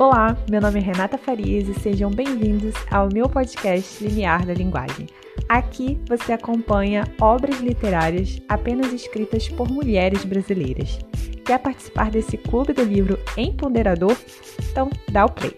Olá, 0.00 0.34
meu 0.50 0.62
nome 0.62 0.80
é 0.80 0.82
Renata 0.82 1.18
Farias 1.18 1.68
e 1.68 1.74
sejam 1.74 2.10
bem-vindos 2.10 2.74
ao 2.90 3.10
meu 3.12 3.28
podcast 3.28 4.02
Limiar 4.02 4.46
da 4.46 4.54
Linguagem. 4.54 5.06
Aqui 5.46 6.00
você 6.08 6.32
acompanha 6.32 7.04
obras 7.20 7.60
literárias 7.60 8.40
apenas 8.48 8.94
escritas 8.94 9.50
por 9.50 9.70
mulheres 9.70 10.24
brasileiras. 10.24 10.98
Quer 11.44 11.58
participar 11.58 12.10
desse 12.10 12.38
clube 12.38 12.72
do 12.72 12.82
livro 12.82 13.18
empoderador? 13.36 14.16
Então 14.70 14.88
dá 15.12 15.26
o 15.26 15.30
play. 15.30 15.54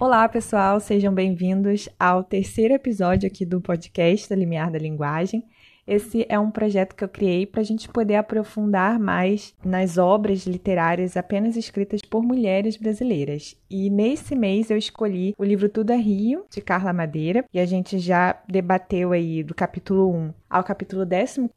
Olá, 0.00 0.28
pessoal, 0.28 0.80
sejam 0.80 1.14
bem-vindos 1.14 1.88
ao 1.96 2.24
terceiro 2.24 2.74
episódio 2.74 3.28
aqui 3.28 3.46
do 3.46 3.60
podcast 3.60 4.28
da 4.28 4.34
Limiar 4.34 4.72
da 4.72 4.80
Linguagem. 4.80 5.44
Esse 5.88 6.26
é 6.28 6.38
um 6.38 6.50
projeto 6.50 6.94
que 6.94 7.02
eu 7.02 7.08
criei 7.08 7.46
para 7.46 7.62
a 7.62 7.64
gente 7.64 7.88
poder 7.88 8.16
aprofundar 8.16 8.98
mais 8.98 9.54
nas 9.64 9.96
obras 9.96 10.46
literárias 10.46 11.16
apenas 11.16 11.56
escritas 11.56 12.02
por 12.02 12.22
mulheres 12.22 12.76
brasileiras. 12.76 13.56
E 13.70 13.88
nesse 13.88 14.36
mês 14.36 14.70
eu 14.70 14.76
escolhi 14.76 15.34
o 15.38 15.42
livro 15.42 15.66
Tudo 15.66 15.90
é 15.90 15.96
Rio, 15.96 16.44
de 16.50 16.60
Carla 16.60 16.92
Madeira, 16.92 17.42
e 17.54 17.58
a 17.58 17.64
gente 17.64 17.98
já 17.98 18.38
debateu 18.46 19.12
aí 19.12 19.42
do 19.42 19.54
capítulo 19.54 20.12
1 20.12 20.34
ao 20.50 20.62
capítulo 20.62 21.06
14 21.06 21.48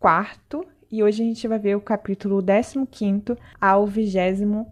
e 0.90 1.04
hoje 1.04 1.24
a 1.24 1.26
gente 1.26 1.46
vai 1.46 1.60
ver 1.60 1.76
o 1.76 1.82
capítulo 1.82 2.42
15 2.42 3.38
ao 3.60 3.86
21. 3.86 4.66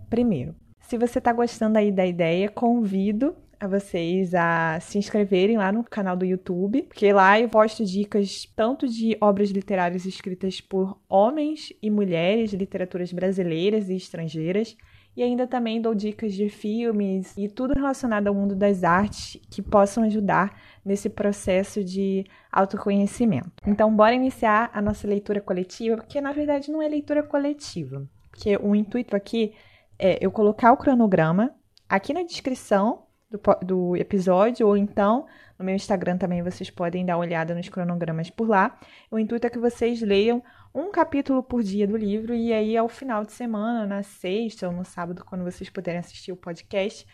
Se 0.79 0.97
você 0.97 1.19
está 1.19 1.33
gostando 1.33 1.77
aí 1.77 1.91
da 1.91 2.05
ideia, 2.05 2.47
convido 2.49 3.35
a 3.59 3.67
vocês 3.67 4.33
a 4.33 4.79
se 4.79 4.97
inscreverem 4.97 5.57
lá 5.57 5.71
no 5.71 5.83
canal 5.83 6.15
do 6.15 6.25
YouTube, 6.25 6.83
porque 6.83 7.11
lá 7.11 7.39
eu 7.39 7.49
posto 7.49 7.83
dicas 7.83 8.45
tanto 8.55 8.87
de 8.87 9.17
obras 9.19 9.49
literárias 9.49 10.05
escritas 10.05 10.61
por 10.61 10.97
homens 11.09 11.73
e 11.81 11.89
mulheres, 11.89 12.53
literaturas 12.53 13.11
brasileiras 13.11 13.89
e 13.89 13.95
estrangeiras, 13.95 14.77
e 15.17 15.23
ainda 15.23 15.45
também 15.45 15.81
dou 15.81 15.93
dicas 15.93 16.33
de 16.33 16.47
filmes 16.47 17.35
e 17.35 17.49
tudo 17.49 17.73
relacionado 17.73 18.27
ao 18.27 18.33
mundo 18.33 18.55
das 18.55 18.85
artes 18.85 19.41
que 19.49 19.61
possam 19.61 20.05
ajudar 20.05 20.57
nesse 20.85 21.09
processo 21.09 21.83
de 21.83 22.23
autoconhecimento. 22.49 23.51
Então, 23.67 23.93
bora 23.93 24.15
iniciar 24.15 24.69
a 24.73 24.81
nossa 24.81 25.05
leitura 25.05 25.41
coletiva, 25.41 25.97
porque 25.97 26.21
na 26.21 26.31
verdade 26.31 26.71
não 26.71 26.81
é 26.81 26.87
leitura 26.87 27.21
coletiva, 27.21 28.07
porque 28.31 28.55
o 28.57 28.73
intuito 28.73 29.15
aqui 29.15 29.53
é 29.97 30.17
eu 30.21 30.31
colocar 30.31 30.71
o 30.71 30.77
cronograma 30.77 31.53
aqui 31.89 32.13
na 32.13 32.23
descrição 32.23 33.08
do, 33.29 33.39
do 33.65 33.95
episódio, 33.95 34.67
ou 34.67 34.75
então 34.75 35.25
no 35.57 35.65
meu 35.65 35.75
Instagram 35.75 36.17
também 36.17 36.41
vocês 36.41 36.69
podem 36.69 37.05
dar 37.05 37.17
uma 37.17 37.25
olhada 37.25 37.53
nos 37.53 37.67
cronogramas 37.69 38.29
por 38.29 38.47
lá. 38.47 38.79
O 39.11 39.19
intuito 39.19 39.45
é 39.45 39.49
que 39.49 39.59
vocês 39.59 40.01
leiam 40.01 40.41
um 40.73 40.91
capítulo 40.91 41.43
por 41.43 41.61
dia 41.61 41.87
do 41.87 41.97
livro 41.97 42.33
e 42.33 42.53
aí 42.53 42.77
ao 42.77 42.87
final 42.87 43.25
de 43.25 43.33
semana, 43.33 43.85
na 43.85 44.03
sexta 44.03 44.67
ou 44.67 44.73
no 44.73 44.85
sábado, 44.85 45.23
quando 45.25 45.43
vocês 45.43 45.69
puderem 45.69 45.99
assistir 45.99 46.31
o 46.31 46.37
podcast, 46.37 47.05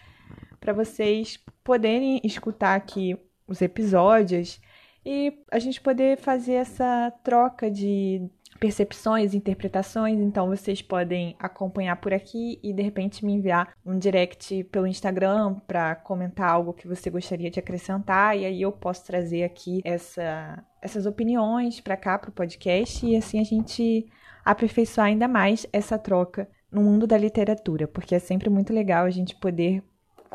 para 0.60 0.74
vocês 0.74 1.40
poderem 1.64 2.22
escutar 2.24 2.76
aqui 2.76 3.18
os 3.48 3.62
episódios 3.62 4.60
e 5.06 5.44
a 5.52 5.60
gente 5.60 5.80
poder 5.80 6.18
fazer 6.18 6.54
essa 6.54 7.12
troca 7.24 7.70
de 7.70 8.30
percepções, 8.60 9.34
interpretações, 9.34 10.20
então 10.20 10.48
vocês 10.48 10.82
podem 10.82 11.36
acompanhar 11.40 11.96
por 11.98 12.14
aqui 12.14 12.60
e 12.64 12.74
de 12.74 12.82
repente 12.82 13.26
me 13.26 13.34
enviar 13.34 13.74
um 13.86 13.98
direct 13.98 14.64
pelo 14.66 14.88
Instagram 14.88 15.56
para 15.68 15.96
comentar 15.96 16.50
algo 16.50 16.74
que 16.74 16.88
você 16.88 17.10
gostaria 17.10 17.52
de 17.52 17.60
acrescentar 17.60 18.38
e 18.38 18.46
aí 18.46 18.62
eu 18.62 18.72
posso 18.72 19.06
trazer 19.06 19.44
aqui 19.44 19.82
essa, 19.84 20.64
essas 20.82 21.06
opiniões 21.06 21.80
para 21.82 21.98
cá 21.98 22.18
para 22.18 22.30
o 22.30 22.34
podcast 22.34 23.06
e 23.06 23.16
assim 23.16 23.40
a 23.40 23.44
gente 23.44 24.06
aperfeiçoar 24.44 25.08
ainda 25.08 25.28
mais 25.28 25.66
essa 25.74 25.98
troca 25.98 26.48
no 26.72 26.82
mundo 26.82 27.08
da 27.08 27.18
literatura, 27.18 27.88
porque 27.88 28.16
é 28.16 28.20
sempre 28.20 28.50
muito 28.50 28.74
legal 28.74 29.06
a 29.06 29.10
gente 29.10 29.36
poder 29.36 29.84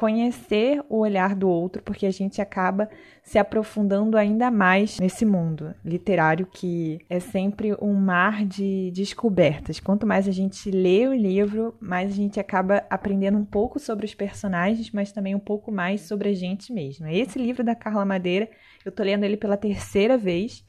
conhecer 0.01 0.83
o 0.89 1.01
olhar 1.01 1.35
do 1.35 1.47
outro, 1.47 1.83
porque 1.83 2.07
a 2.07 2.11
gente 2.11 2.41
acaba 2.41 2.89
se 3.23 3.39
aprofundando 3.39 4.17
ainda 4.17 4.51
mais 4.51 4.99
nesse 4.99 5.27
mundo 5.27 5.75
literário 5.85 6.47
que 6.47 6.99
é 7.11 7.21
sempre 7.21 7.77
um 7.83 7.93
mar 7.93 8.47
de 8.47 8.91
descobertas. 8.93 9.79
Quanto 9.79 10.07
mais 10.07 10.27
a 10.27 10.33
gente 10.33 10.71
lê 10.71 11.07
o 11.07 11.13
livro, 11.13 11.75
mais 11.79 12.13
a 12.13 12.15
gente 12.15 12.41
acaba 12.41 12.83
aprendendo 12.89 13.37
um 13.37 13.45
pouco 13.45 13.79
sobre 13.79 14.07
os 14.07 14.15
personagens, 14.15 14.91
mas 14.91 15.13
também 15.13 15.35
um 15.35 15.39
pouco 15.39 15.71
mais 15.71 16.01
sobre 16.01 16.31
a 16.31 16.35
gente 16.35 16.73
mesmo. 16.73 17.07
Esse 17.07 17.39
livro 17.39 17.63
da 17.63 17.75
Carla 17.75 18.07
Madeira, 18.07 18.49
eu 18.83 18.91
tô 18.91 19.03
lendo 19.03 19.25
ele 19.25 19.37
pela 19.37 19.59
terceira 19.59 20.17
vez 20.17 20.65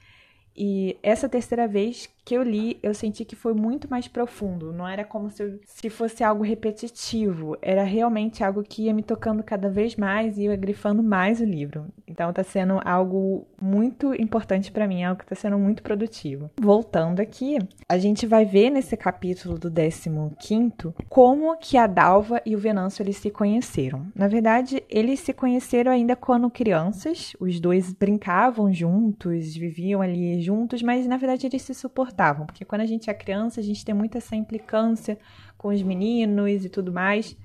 e 0.55 0.97
essa 1.01 1.29
terceira 1.29 1.67
vez 1.67 2.09
que 2.23 2.35
eu 2.35 2.43
li, 2.43 2.77
eu 2.83 2.93
senti 2.93 3.25
que 3.25 3.35
foi 3.35 3.53
muito 3.53 3.89
mais 3.89 4.07
profundo. 4.07 4.71
Não 4.71 4.87
era 4.87 5.03
como 5.03 5.29
se, 5.29 5.41
eu, 5.41 5.59
se 5.65 5.89
fosse 5.89 6.23
algo 6.23 6.43
repetitivo. 6.43 7.57
Era 7.61 7.83
realmente 7.83 8.43
algo 8.43 8.63
que 8.63 8.83
ia 8.83 8.93
me 8.93 9.01
tocando 9.01 9.41
cada 9.41 9.69
vez 9.69 9.95
mais 9.95 10.37
e 10.37 10.43
ia 10.43 10.55
grifando 10.55 11.01
mais 11.01 11.41
o 11.41 11.45
livro. 11.45 11.87
Então 12.07 12.31
tá 12.31 12.43
sendo 12.43 12.79
algo 12.85 13.47
muito 13.59 14.13
importante 14.13 14.71
para 14.71 14.87
mim, 14.87 15.03
algo 15.03 15.19
que 15.19 15.25
tá 15.25 15.35
sendo 15.35 15.57
muito 15.57 15.81
produtivo. 15.81 16.51
Voltando 16.59 17.21
aqui, 17.21 17.57
a 17.89 17.97
gente 17.97 18.27
vai 18.27 18.45
ver 18.45 18.69
nesse 18.69 18.95
capítulo 18.95 19.57
do 19.57 19.71
15 19.71 20.93
como 21.09 21.57
que 21.57 21.77
a 21.77 21.87
Dalva 21.87 22.41
e 22.45 22.55
o 22.55 22.59
Venâncio 22.59 23.01
eles 23.01 23.17
se 23.17 23.31
conheceram. 23.31 24.05
Na 24.13 24.27
verdade, 24.27 24.83
eles 24.89 25.19
se 25.21 25.33
conheceram 25.33 25.91
ainda 25.91 26.15
quando 26.15 26.49
crianças. 26.49 27.33
Os 27.39 27.59
dois 27.59 27.93
brincavam 27.93 28.71
juntos, 28.71 29.55
viviam 29.55 30.01
ali 30.01 30.40
juntos, 30.41 30.81
mas 30.81 31.07
na 31.07 31.17
verdade 31.17 31.47
eles 31.47 31.61
se 31.61 31.73
suportavam, 31.73 32.45
porque 32.45 32.65
quando 32.65 32.81
a 32.81 32.85
gente 32.85 33.09
é 33.09 33.13
criança, 33.13 33.59
a 33.59 33.63
gente 33.63 33.85
tem 33.85 33.95
muita 33.95 34.17
essa 34.17 34.35
implicância 34.35 35.17
com 35.57 35.69
os 35.69 35.81
meninos 35.81 36.65
e 36.65 36.69
tudo 36.69 36.91
mais. 36.91 37.37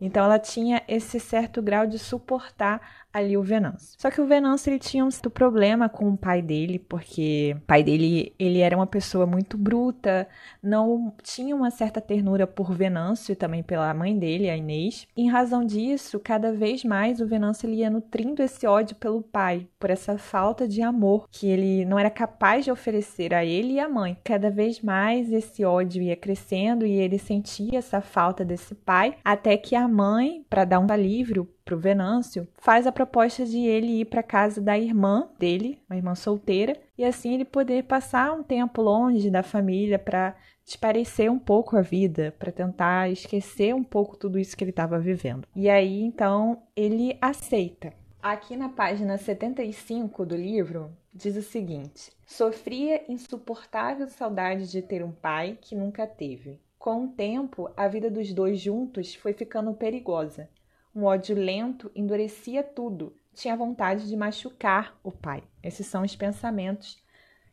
Então 0.00 0.24
ela 0.24 0.38
tinha 0.38 0.82
esse 0.88 1.20
certo 1.20 1.60
grau 1.60 1.86
de 1.86 1.98
suportar 1.98 2.99
ali 3.12 3.36
o 3.36 3.42
Venâncio. 3.42 3.96
Só 3.98 4.10
que 4.10 4.20
o 4.20 4.26
Venâncio 4.26 4.70
ele 4.70 4.78
tinha 4.78 5.04
um 5.04 5.10
certo 5.10 5.30
problema 5.30 5.88
com 5.88 6.08
o 6.10 6.16
pai 6.16 6.40
dele, 6.40 6.78
porque 6.78 7.54
o 7.56 7.66
pai 7.66 7.82
dele 7.82 8.32
ele 8.38 8.60
era 8.60 8.76
uma 8.76 8.86
pessoa 8.86 9.26
muito 9.26 9.58
bruta, 9.58 10.28
não 10.62 11.12
tinha 11.22 11.54
uma 11.54 11.70
certa 11.70 12.00
ternura 12.00 12.46
por 12.46 12.72
Venâncio 12.72 13.32
e 13.32 13.36
também 13.36 13.62
pela 13.62 13.92
mãe 13.92 14.18
dele, 14.18 14.48
a 14.48 14.56
Inês. 14.56 15.06
Em 15.16 15.28
razão 15.28 15.64
disso, 15.64 16.20
cada 16.20 16.52
vez 16.52 16.84
mais 16.84 17.20
o 17.20 17.26
Venâncio 17.26 17.68
ele 17.68 17.76
ia 17.76 17.90
nutrindo 17.90 18.42
esse 18.42 18.66
ódio 18.66 18.96
pelo 18.96 19.22
pai, 19.22 19.66
por 19.78 19.90
essa 19.90 20.16
falta 20.16 20.66
de 20.66 20.82
amor 20.82 21.26
que 21.30 21.48
ele 21.48 21.84
não 21.84 21.98
era 21.98 22.10
capaz 22.10 22.64
de 22.64 22.70
oferecer 22.70 23.34
a 23.34 23.44
ele 23.44 23.74
e 23.74 23.80
à 23.80 23.88
mãe. 23.88 24.16
Cada 24.24 24.50
vez 24.50 24.80
mais 24.80 25.32
esse 25.32 25.64
ódio 25.64 26.02
ia 26.02 26.16
crescendo 26.16 26.86
e 26.86 26.92
ele 26.92 27.18
sentia 27.18 27.78
essa 27.78 28.00
falta 28.00 28.44
desse 28.44 28.74
pai, 28.74 29.16
até 29.24 29.56
que 29.56 29.74
a 29.74 29.88
mãe, 29.88 30.44
para 30.48 30.64
dar 30.64 30.78
um 30.78 30.90
alívio 30.90 31.48
para 31.70 31.76
o 31.76 31.80
Venâncio, 31.80 32.48
faz 32.58 32.84
a 32.84 32.90
proposta 32.90 33.46
de 33.46 33.58
ele 33.58 34.00
ir 34.00 34.06
para 34.06 34.24
casa 34.24 34.60
da 34.60 34.76
irmã 34.76 35.28
dele, 35.38 35.80
uma 35.88 35.96
irmã 35.96 36.16
solteira, 36.16 36.76
e 36.98 37.04
assim 37.04 37.34
ele 37.34 37.44
poder 37.44 37.84
passar 37.84 38.32
um 38.32 38.42
tempo 38.42 38.82
longe 38.82 39.30
da 39.30 39.44
família 39.44 39.96
para 39.96 40.34
desparecer 40.64 41.30
um 41.30 41.38
pouco 41.38 41.76
a 41.76 41.80
vida, 41.80 42.34
para 42.40 42.50
tentar 42.50 43.08
esquecer 43.08 43.72
um 43.72 43.84
pouco 43.84 44.16
tudo 44.16 44.36
isso 44.36 44.56
que 44.56 44.64
ele 44.64 44.72
estava 44.72 44.98
vivendo. 44.98 45.46
E 45.54 45.70
aí 45.70 46.02
então 46.02 46.60
ele 46.74 47.16
aceita. 47.20 47.92
Aqui 48.20 48.56
na 48.56 48.68
página 48.68 49.16
75 49.16 50.26
do 50.26 50.34
livro 50.34 50.90
diz 51.14 51.36
o 51.36 51.42
seguinte: 51.42 52.10
Sofria 52.26 53.04
insuportável 53.08 54.08
saudade 54.08 54.68
de 54.68 54.82
ter 54.82 55.04
um 55.04 55.12
pai 55.12 55.56
que 55.60 55.76
nunca 55.76 56.04
teve. 56.04 56.60
Com 56.78 57.04
o 57.04 57.08
tempo, 57.08 57.70
a 57.76 57.86
vida 57.86 58.10
dos 58.10 58.32
dois 58.32 58.58
juntos 58.58 59.14
foi 59.14 59.32
ficando 59.32 59.72
perigosa 59.72 60.48
um 60.94 61.04
ódio 61.04 61.36
lento 61.36 61.90
endurecia 61.94 62.62
tudo. 62.62 63.14
Tinha 63.32 63.56
vontade 63.56 64.08
de 64.08 64.16
machucar 64.16 64.98
o 65.02 65.12
pai. 65.12 65.42
Esses 65.62 65.86
são 65.86 66.02
os 66.02 66.16
pensamentos 66.16 67.02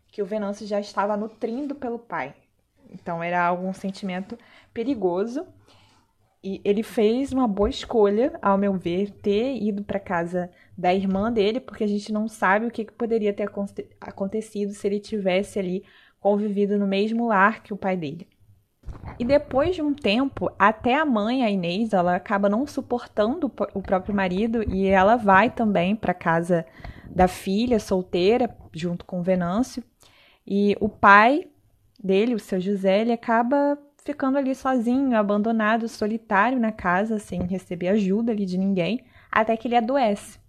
que 0.07 0.21
o 0.21 0.25
Venâncio 0.25 0.65
já 0.65 0.79
estava 0.79 1.15
nutrindo 1.15 1.75
pelo 1.75 1.99
pai. 1.99 2.33
Então 2.89 3.21
era 3.21 3.45
algum 3.45 3.73
sentimento 3.73 4.37
perigoso. 4.73 5.45
E 6.43 6.61
ele 6.63 6.83
fez 6.83 7.33
uma 7.33 7.47
boa 7.47 7.69
escolha, 7.69 8.37
ao 8.41 8.57
meu 8.57 8.73
ver, 8.73 9.11
ter 9.11 9.55
ido 9.61 9.83
para 9.83 9.99
casa 9.99 10.49
da 10.77 10.93
irmã 10.93 11.31
dele, 11.31 11.59
porque 11.59 11.83
a 11.83 11.87
gente 11.87 12.13
não 12.13 12.27
sabe 12.27 12.65
o 12.65 12.71
que, 12.71 12.85
que 12.85 12.93
poderia 12.93 13.33
ter 13.33 13.49
acontecido 13.99 14.71
se 14.71 14.87
ele 14.87 14.99
tivesse 14.99 15.59
ali 15.59 15.83
convivido 16.19 16.77
no 16.77 16.87
mesmo 16.87 17.27
lar 17.27 17.63
que 17.63 17.73
o 17.73 17.77
pai 17.77 17.97
dele. 17.97 18.27
E 19.19 19.25
depois 19.25 19.75
de 19.75 19.81
um 19.81 19.93
tempo, 19.93 20.51
até 20.59 20.95
a 20.95 21.05
mãe, 21.05 21.43
a 21.43 21.49
Inês, 21.49 21.93
ela 21.93 22.15
acaba 22.15 22.47
não 22.47 22.67
suportando 22.67 23.51
o 23.73 23.81
próprio 23.81 24.13
marido 24.13 24.63
e 24.63 24.85
ela 24.85 25.15
vai 25.15 25.49
também 25.49 25.95
para 25.95 26.13
casa 26.13 26.65
da 27.09 27.27
filha 27.27 27.79
solteira, 27.79 28.55
junto 28.71 29.05
com 29.05 29.23
Venâncio. 29.23 29.83
E 30.45 30.77
o 30.79 30.87
pai 30.87 31.47
dele, 32.01 32.35
o 32.35 32.39
seu 32.39 32.59
José, 32.59 33.01
ele 33.01 33.11
acaba 33.11 33.77
ficando 34.05 34.37
ali 34.37 34.53
sozinho, 34.53 35.17
abandonado, 35.17 35.87
solitário 35.87 36.59
na 36.59 36.71
casa, 36.71 37.17
sem 37.17 37.41
receber 37.43 37.89
ajuda 37.89 38.31
ali 38.31 38.45
de 38.45 38.57
ninguém, 38.57 39.03
até 39.31 39.57
que 39.57 39.67
ele 39.67 39.75
adoece. 39.75 40.39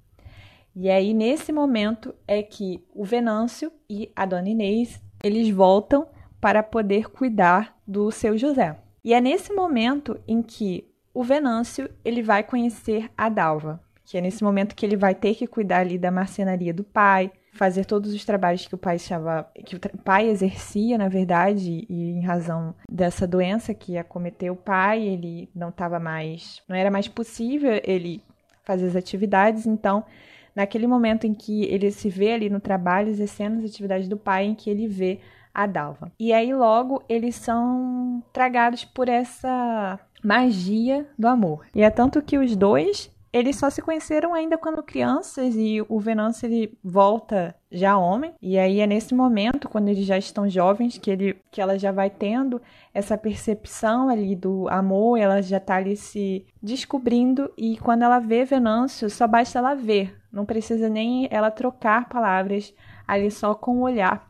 E 0.77 0.89
aí, 0.91 1.13
nesse 1.13 1.51
momento, 1.53 2.15
é 2.27 2.43
que 2.43 2.85
o 2.95 3.03
Venâncio 3.03 3.73
e 3.91 4.13
a 4.15 4.25
dona 4.25 4.49
Inês, 4.49 5.03
eles 5.25 5.51
voltam 5.51 6.07
para 6.41 6.63
poder 6.63 7.11
cuidar 7.11 7.77
do 7.87 8.11
seu 8.11 8.37
José. 8.37 8.77
E 9.05 9.15
é 9.15 9.21
nesse 9.21 9.53
momento 9.53 10.19
em 10.27 10.43
que 10.43 10.89
o 11.15 11.23
Venâncio 11.23 11.91
ele 12.05 12.23
vai 12.23 12.43
conhecer 12.43 13.11
a 13.17 13.29
Dalva, 13.29 13.81
que 14.05 14.17
é 14.17 14.21
nesse 14.21 14.43
momento 14.43 14.75
que 14.75 14.87
ele 14.87 14.97
vai 14.97 15.15
ter 15.15 15.35
que 15.35 15.47
cuidar 15.47 15.81
ali 15.81 15.99
da 15.99 16.11
marcenaria 16.11 16.73
do 16.73 16.85
pai, 16.85 17.31
fazer 17.53 17.85
todos 17.85 18.15
os 18.15 18.25
trabalhos 18.25 18.67
que 18.67 18.75
o 18.75 18.79
pai 18.79 18.97
estava, 18.97 19.51
que 19.67 19.77
o 19.77 19.81
pai 20.05 20.29
exercia, 20.29 20.97
na 20.97 21.09
verdade, 21.09 21.87
e 21.89 22.11
em 22.13 22.25
razão 22.25 22.75
dessa 22.91 23.27
doença 23.27 23.75
que 23.75 23.99
acometeu 23.99 24.53
o 24.53 24.57
pai, 24.57 25.03
ele 25.03 25.51
não 25.55 25.71
estava 25.71 25.99
mais, 25.99 26.63
não 26.69 26.77
era 26.77 26.91
mais 26.91 27.09
possível 27.09 27.81
ele 27.85 28.23
fazer 28.63 28.87
as 28.87 28.97
atividades, 28.97 29.67
então 29.67 30.05
naquele 30.55 30.87
momento 30.87 31.27
em 31.27 31.35
que 31.35 31.65
ele 31.65 31.91
se 31.91 32.09
vê 32.09 32.33
ali 32.33 32.49
no 32.49 32.61
trabalho 32.61 33.09
exercendo 33.09 33.59
as 33.59 33.65
atividades 33.65 34.09
do 34.09 34.17
pai, 34.17 34.45
em 34.45 34.55
que 34.55 34.71
ele 34.71 34.87
vê 34.87 35.19
a 35.59 35.67
Dalva. 35.67 36.13
E 36.21 36.33
aí 36.33 36.55
logo 36.55 37.03
eles 37.09 37.35
são 37.35 38.23
tragados 38.33 38.85
por 38.85 39.09
essa 39.09 39.99
magia 40.23 41.05
do 41.19 41.27
amor. 41.27 41.67
E 41.75 41.83
é 41.83 41.91
tanto 41.91 42.23
que 42.23 42.39
os 42.39 42.55
dois 42.55 43.11
eles 43.33 43.57
só 43.57 43.69
se 43.69 43.83
conheceram 43.83 44.33
ainda 44.35 44.57
quando 44.57 44.83
crianças 44.83 45.55
e 45.57 45.85
o 45.89 45.99
Venâncio 45.99 46.47
ele 46.47 46.79
volta 46.83 47.55
já 47.71 47.99
homem. 47.99 48.33
E 48.41 48.57
aí 48.57 48.81
é 48.81 48.87
nesse 48.87 49.15
momento, 49.15 49.69
quando 49.69 49.89
eles 49.89 50.07
já 50.07 50.17
estão 50.17 50.49
jovens, 50.49 50.97
que, 50.97 51.11
ele, 51.11 51.37
que 51.51 51.61
ela 51.61 51.77
já 51.77 51.93
vai 51.93 52.09
tendo 52.09 52.63
essa 52.95 53.19
percepção 53.19 54.09
ali 54.09 54.35
do 54.35 54.67
amor, 54.69 55.19
ela 55.19 55.43
já 55.43 55.61
tá 55.61 55.75
ali 55.75 55.97
se 55.97 56.47
descobrindo. 56.63 57.53
E 57.59 57.77
quando 57.79 58.03
ela 58.03 58.21
vê 58.21 58.45
Venâncio, 58.45 59.11
só 59.11 59.27
basta 59.27 59.59
ela 59.59 59.75
ver, 59.75 60.17
não 60.33 60.47
precisa 60.47 60.89
nem 60.89 61.29
ela 61.31 61.51
trocar 61.51 62.09
palavras 62.09 62.73
ali 63.07 63.31
só 63.31 63.55
com 63.55 63.79
o 63.79 63.83
olhar. 63.83 64.28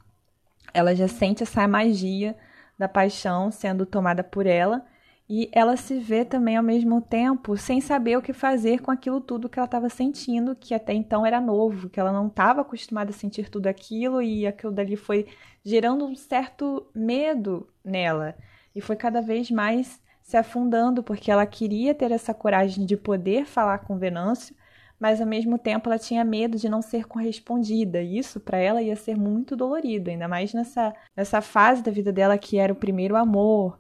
Ela 0.73 0.95
já 0.95 1.09
sente 1.09 1.43
essa 1.43 1.67
magia 1.67 2.37
da 2.79 2.89
paixão 2.89 3.51
sendo 3.51 3.85
tomada 3.85 4.23
por 4.23 4.47
ela 4.47 4.85
e 5.29 5.51
ela 5.53 5.77
se 5.77 5.99
vê 5.99 6.25
também 6.25 6.57
ao 6.57 6.63
mesmo 6.63 7.03
tempo 7.03 7.55
sem 7.57 7.83
saber 7.83 8.17
o 8.17 8.23
que 8.23 8.33
fazer 8.33 8.81
com 8.81 8.91
aquilo 8.91 9.21
tudo 9.21 9.49
que 9.49 9.59
ela 9.59 9.67
estava 9.67 9.91
sentindo, 9.91 10.57
que 10.57 10.73
até 10.73 10.95
então 10.95 11.27
era 11.27 11.39
novo, 11.39 11.91
que 11.91 12.01
ela 12.01 12.11
não 12.11 12.29
estava 12.29 12.63
acostumada 12.63 13.11
a 13.11 13.13
sentir 13.13 13.51
tudo 13.51 13.67
aquilo 13.67 14.23
e 14.23 14.47
aquilo 14.47 14.73
dali 14.73 14.97
foi 14.97 15.27
gerando 15.63 16.07
um 16.07 16.17
certo 16.17 16.87
medo 16.95 17.69
nela. 17.85 18.35
E 18.75 18.81
foi 18.81 18.97
cada 18.97 19.21
vez 19.21 19.51
mais 19.51 20.01
se 20.23 20.37
afundando, 20.37 21.03
porque 21.03 21.31
ela 21.31 21.45
queria 21.47 21.95
ter 21.95 22.11
essa 22.11 22.33
coragem 22.33 22.87
de 22.87 22.97
poder 22.97 23.45
falar 23.45 23.81
com 23.81 23.99
Venâncio, 23.99 24.57
mas 24.99 25.21
ao 25.21 25.27
mesmo 25.27 25.59
tempo 25.59 25.89
ela 25.89 25.99
tinha 25.99 26.25
medo 26.25 26.59
de 26.59 26.69
não 26.69 26.83
ser 26.83 27.07
correspondida. 27.07 28.03
Isso 28.03 28.41
para 28.41 28.59
ela 28.59 28.83
ia 28.83 28.97
ser 28.97 29.17
muito 29.17 29.57
dolorido, 29.57 30.11
ainda 30.11 30.29
mais 30.29 30.53
nessa, 30.53 30.95
nessa 31.17 31.41
fase 31.41 31.83
da 31.83 31.91
vida 31.91 32.13
dela 32.13 32.39
que 32.39 32.59
era 32.59 32.73
o 32.73 32.77
primeiro 32.77 33.17
amor 33.17 33.79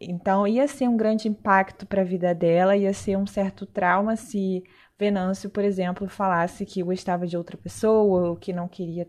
então 0.00 0.46
ia 0.46 0.66
ser 0.68 0.88
um 0.88 0.96
grande 0.96 1.28
impacto 1.28 1.86
para 1.86 2.02
a 2.02 2.04
vida 2.04 2.34
dela, 2.34 2.76
ia 2.76 2.92
ser 2.92 3.16
um 3.16 3.26
certo 3.26 3.66
trauma 3.66 4.16
se 4.16 4.62
Venâncio, 4.98 5.50
por 5.50 5.64
exemplo, 5.64 6.08
falasse 6.08 6.64
que 6.64 6.82
gostava 6.82 7.26
de 7.26 7.36
outra 7.36 7.56
pessoa 7.56 8.28
ou 8.28 8.36
que 8.36 8.52
não 8.52 8.68
queria 8.68 9.08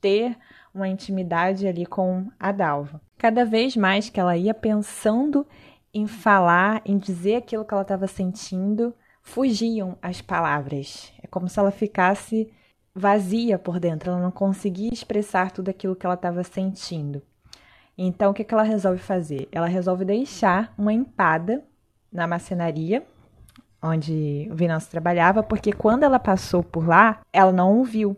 ter 0.00 0.36
uma 0.74 0.88
intimidade 0.88 1.66
ali 1.66 1.86
com 1.86 2.28
a 2.40 2.50
Dalva. 2.50 3.00
Cada 3.16 3.44
vez 3.44 3.76
mais 3.76 4.10
que 4.10 4.18
ela 4.18 4.36
ia 4.36 4.52
pensando 4.52 5.46
em 5.94 6.06
falar, 6.08 6.82
em 6.84 6.98
dizer 6.98 7.36
aquilo 7.36 7.64
que 7.64 7.72
ela 7.72 7.82
estava 7.82 8.08
sentindo, 8.08 8.92
fugiam 9.22 9.96
as 10.02 10.20
palavras. 10.20 11.12
É 11.22 11.26
como 11.26 11.48
se 11.48 11.58
ela 11.58 11.70
ficasse 11.70 12.52
vazia 12.94 13.58
por 13.58 13.80
dentro, 13.80 14.10
ela 14.10 14.20
não 14.20 14.30
conseguia 14.30 14.92
expressar 14.92 15.50
tudo 15.50 15.70
aquilo 15.70 15.96
que 15.96 16.04
ela 16.04 16.14
estava 16.14 16.44
sentindo. 16.44 17.22
Então, 17.96 18.30
o 18.30 18.34
que, 18.34 18.44
que 18.44 18.52
ela 18.52 18.62
resolve 18.62 18.98
fazer? 18.98 19.48
Ela 19.52 19.66
resolve 19.66 20.04
deixar 20.04 20.74
uma 20.76 20.92
empada 20.92 21.62
na 22.12 22.26
macenaria, 22.26 23.02
onde 23.82 24.48
o 24.50 24.54
Venâncio 24.54 24.90
trabalhava, 24.90 25.42
porque 25.42 25.72
quando 25.72 26.02
ela 26.02 26.18
passou 26.18 26.62
por 26.62 26.86
lá, 26.86 27.20
ela 27.32 27.52
não 27.52 27.80
o 27.80 27.84
viu. 27.84 28.16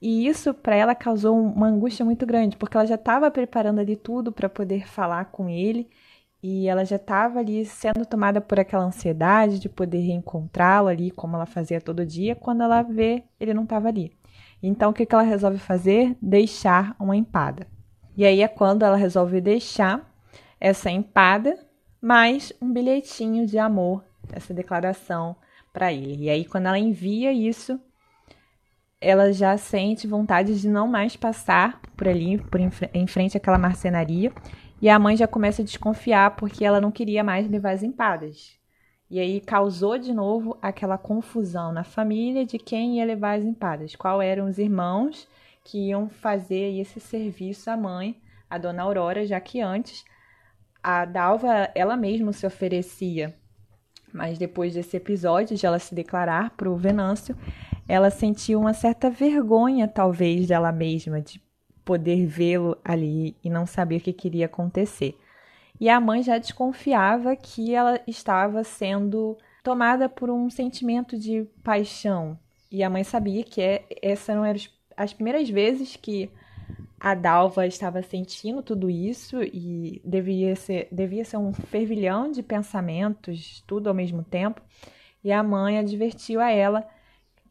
E 0.00 0.26
isso 0.26 0.52
para 0.52 0.74
ela 0.74 0.94
causou 0.94 1.38
uma 1.38 1.68
angústia 1.68 2.04
muito 2.04 2.26
grande, 2.26 2.56
porque 2.56 2.76
ela 2.76 2.86
já 2.86 2.96
estava 2.96 3.30
preparando 3.30 3.78
ali 3.78 3.94
tudo 3.94 4.32
para 4.32 4.48
poder 4.48 4.86
falar 4.86 5.26
com 5.26 5.48
ele, 5.48 5.88
e 6.42 6.66
ela 6.66 6.84
já 6.84 6.96
estava 6.96 7.38
ali 7.38 7.64
sendo 7.64 8.04
tomada 8.04 8.40
por 8.40 8.58
aquela 8.58 8.84
ansiedade 8.84 9.60
de 9.60 9.68
poder 9.68 10.00
reencontrá-lo 10.00 10.88
ali, 10.88 11.10
como 11.10 11.36
ela 11.36 11.46
fazia 11.46 11.80
todo 11.80 12.04
dia, 12.04 12.34
quando 12.34 12.62
ela 12.62 12.82
vê 12.82 13.22
ele 13.38 13.54
não 13.54 13.62
estava 13.62 13.88
ali. 13.88 14.12
Então, 14.60 14.90
o 14.90 14.94
que, 14.94 15.06
que 15.06 15.14
ela 15.14 15.24
resolve 15.24 15.58
fazer? 15.58 16.16
Deixar 16.20 16.96
uma 16.98 17.16
empada. 17.16 17.66
E 18.16 18.24
aí 18.24 18.42
é 18.42 18.48
quando 18.48 18.84
ela 18.84 18.96
resolve 18.96 19.40
deixar 19.40 20.12
essa 20.60 20.90
empada 20.90 21.58
mais 22.00 22.52
um 22.60 22.72
bilhetinho 22.72 23.46
de 23.46 23.58
amor, 23.58 24.04
essa 24.32 24.52
declaração 24.52 25.36
para 25.72 25.92
ele. 25.92 26.24
E 26.24 26.30
aí 26.30 26.44
quando 26.44 26.66
ela 26.66 26.78
envia 26.78 27.32
isso, 27.32 27.80
ela 29.00 29.32
já 29.32 29.56
sente 29.56 30.06
vontade 30.06 30.60
de 30.60 30.68
não 30.68 30.86
mais 30.86 31.16
passar 31.16 31.80
por 31.96 32.06
ali, 32.06 32.38
por 32.38 32.60
em 32.60 33.06
frente 33.06 33.36
àquela 33.36 33.58
marcenaria. 33.58 34.32
E 34.82 34.88
a 34.88 34.98
mãe 34.98 35.16
já 35.16 35.28
começa 35.28 35.62
a 35.62 35.64
desconfiar 35.64 36.34
porque 36.34 36.64
ela 36.64 36.80
não 36.80 36.90
queria 36.90 37.22
mais 37.22 37.48
levar 37.48 37.70
as 37.70 37.84
empadas. 37.84 38.58
E 39.08 39.20
aí 39.20 39.40
causou 39.40 39.96
de 39.96 40.12
novo 40.12 40.58
aquela 40.60 40.98
confusão 40.98 41.72
na 41.72 41.84
família 41.84 42.44
de 42.44 42.58
quem 42.58 42.96
ia 42.96 43.04
levar 43.04 43.38
as 43.38 43.44
empadas. 43.44 43.94
Qual 43.94 44.20
eram 44.20 44.46
os 44.46 44.58
irmãos 44.58 45.28
que 45.64 45.90
iam 45.90 46.08
fazer 46.08 46.76
esse 46.80 46.98
serviço 46.98 47.70
à 47.70 47.76
mãe, 47.76 48.20
a 48.50 48.58
dona 48.58 48.82
Aurora, 48.82 49.24
já 49.24 49.38
que 49.38 49.60
antes 49.60 50.04
a 50.82 51.04
Dalva 51.04 51.70
ela 51.76 51.96
mesma 51.96 52.32
se 52.32 52.44
oferecia. 52.44 53.36
Mas 54.12 54.36
depois 54.36 54.74
desse 54.74 54.96
episódio 54.96 55.56
de 55.56 55.64
ela 55.64 55.78
se 55.78 55.94
declarar 55.94 56.50
para 56.56 56.68
o 56.68 56.76
Venâncio, 56.76 57.36
ela 57.86 58.10
sentiu 58.10 58.58
uma 58.58 58.74
certa 58.74 59.08
vergonha, 59.08 59.86
talvez, 59.86 60.48
dela 60.48 60.72
mesma, 60.72 61.20
de 61.20 61.40
poder 61.84 62.26
vê-lo 62.26 62.76
ali 62.84 63.36
e 63.42 63.50
não 63.50 63.66
saber 63.66 63.96
o 63.96 64.00
que 64.00 64.12
queria 64.12 64.46
acontecer. 64.46 65.18
E 65.80 65.88
a 65.88 66.00
mãe 66.00 66.22
já 66.22 66.38
desconfiava 66.38 67.34
que 67.34 67.74
ela 67.74 68.00
estava 68.06 68.62
sendo 68.62 69.36
tomada 69.62 70.08
por 70.08 70.30
um 70.30 70.48
sentimento 70.50 71.18
de 71.18 71.46
paixão. 71.62 72.38
E 72.70 72.82
a 72.82 72.90
mãe 72.90 73.04
sabia 73.04 73.42
que 73.44 73.60
é, 73.60 73.84
essa 74.00 74.34
não 74.34 74.44
era 74.44 74.58
as 74.96 75.12
primeiras 75.12 75.48
vezes 75.48 75.96
que 75.96 76.30
a 76.98 77.14
Dalva 77.14 77.66
estava 77.66 78.00
sentindo 78.00 78.62
tudo 78.62 78.88
isso 78.88 79.42
e 79.42 80.00
devia 80.04 80.54
ser, 80.54 80.86
devia 80.92 81.24
ser 81.24 81.36
um 81.36 81.52
fervilhão 81.52 82.30
de 82.30 82.42
pensamentos, 82.42 83.62
tudo 83.66 83.88
ao 83.88 83.94
mesmo 83.94 84.22
tempo. 84.22 84.62
E 85.24 85.32
a 85.32 85.42
mãe 85.42 85.78
advertiu 85.78 86.40
a 86.40 86.50
ela 86.50 86.86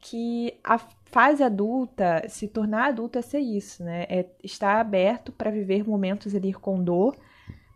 que 0.02 0.58
a 0.64 0.78
fase 0.78 1.44
adulta, 1.44 2.28
se 2.28 2.48
tornar 2.48 2.88
adulta 2.88 3.20
é 3.20 3.22
ser 3.22 3.38
isso, 3.38 3.84
né? 3.84 4.04
É 4.08 4.26
estar 4.42 4.80
aberto 4.80 5.30
para 5.30 5.50
viver 5.50 5.86
momentos 5.86 6.34
ali 6.34 6.52
com 6.52 6.82
dor, 6.82 7.16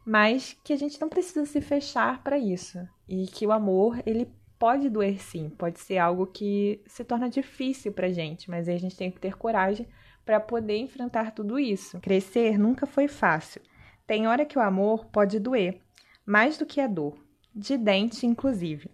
mas 0.04 0.58
que 0.64 0.72
a 0.72 0.76
gente 0.76 1.00
não 1.00 1.08
precisa 1.08 1.46
se 1.46 1.60
fechar 1.60 2.22
para 2.22 2.36
isso. 2.36 2.78
E 3.08 3.26
que 3.28 3.46
o 3.46 3.52
amor, 3.52 4.02
ele 4.04 4.28
pode 4.58 4.90
doer 4.90 5.22
sim, 5.22 5.48
pode 5.48 5.78
ser 5.78 5.98
algo 5.98 6.26
que 6.26 6.82
se 6.86 7.04
torna 7.04 7.30
difícil 7.30 7.92
pra 7.92 8.10
gente, 8.10 8.50
mas 8.50 8.68
aí 8.68 8.74
a 8.74 8.80
gente 8.80 8.96
tem 8.96 9.10
que 9.10 9.20
ter 9.20 9.36
coragem 9.36 9.86
para 10.24 10.40
poder 10.40 10.78
enfrentar 10.78 11.30
tudo 11.30 11.60
isso. 11.60 12.00
Crescer 12.00 12.58
nunca 12.58 12.86
foi 12.86 13.06
fácil. 13.06 13.62
Tem 14.04 14.26
hora 14.26 14.44
que 14.44 14.58
o 14.58 14.62
amor 14.62 15.06
pode 15.06 15.38
doer, 15.38 15.80
mais 16.24 16.58
do 16.58 16.66
que 16.66 16.80
a 16.80 16.88
dor, 16.88 17.16
de 17.54 17.76
dente 17.76 18.26
inclusive. 18.26 18.90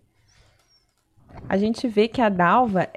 A 1.48 1.56
gente 1.56 1.88
vê 1.88 2.08
que 2.08 2.20
a 2.20 2.28
Dalva, 2.28 2.88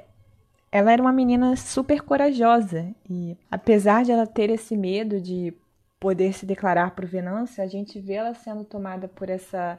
ela 0.70 0.92
era 0.92 1.00
uma 1.00 1.12
menina 1.12 1.56
super 1.56 2.02
corajosa 2.02 2.94
e 3.08 3.36
apesar 3.50 4.04
de 4.04 4.12
ela 4.12 4.26
ter 4.26 4.50
esse 4.50 4.76
medo 4.76 5.20
de 5.20 5.54
poder 5.98 6.32
se 6.32 6.44
declarar 6.44 6.90
para 6.90 7.04
o 7.04 7.08
Venâncio, 7.08 7.62
a 7.62 7.66
gente 7.66 8.00
vê 8.00 8.14
ela 8.14 8.34
sendo 8.34 8.64
tomada 8.64 9.08
por 9.08 9.30
essa 9.30 9.78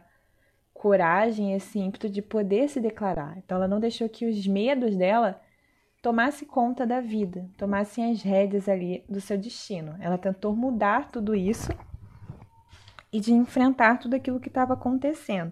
coragem, 0.73 1.53
esse 1.53 1.79
ímpeto 1.79 2.09
de 2.09 2.21
poder 2.21 2.69
se 2.69 2.79
declarar. 2.79 3.37
Então 3.37 3.57
ela 3.57 3.67
não 3.67 3.79
deixou 3.79 4.07
que 4.07 4.27
os 4.27 4.47
medos 4.47 4.95
dela 4.95 5.39
tomassem 6.01 6.47
conta 6.47 6.85
da 6.85 7.01
vida, 7.01 7.49
tomassem 7.57 8.11
as 8.11 8.21
rédeas 8.21 8.69
ali 8.69 9.03
do 9.09 9.19
seu 9.19 9.37
destino. 9.37 9.95
Ela 9.99 10.17
tentou 10.17 10.55
mudar 10.55 11.09
tudo 11.11 11.35
isso 11.35 11.71
e 13.11 13.19
de 13.19 13.33
enfrentar 13.33 13.97
tudo 13.99 14.15
aquilo 14.15 14.39
que 14.39 14.47
estava 14.47 14.73
acontecendo. 14.73 15.51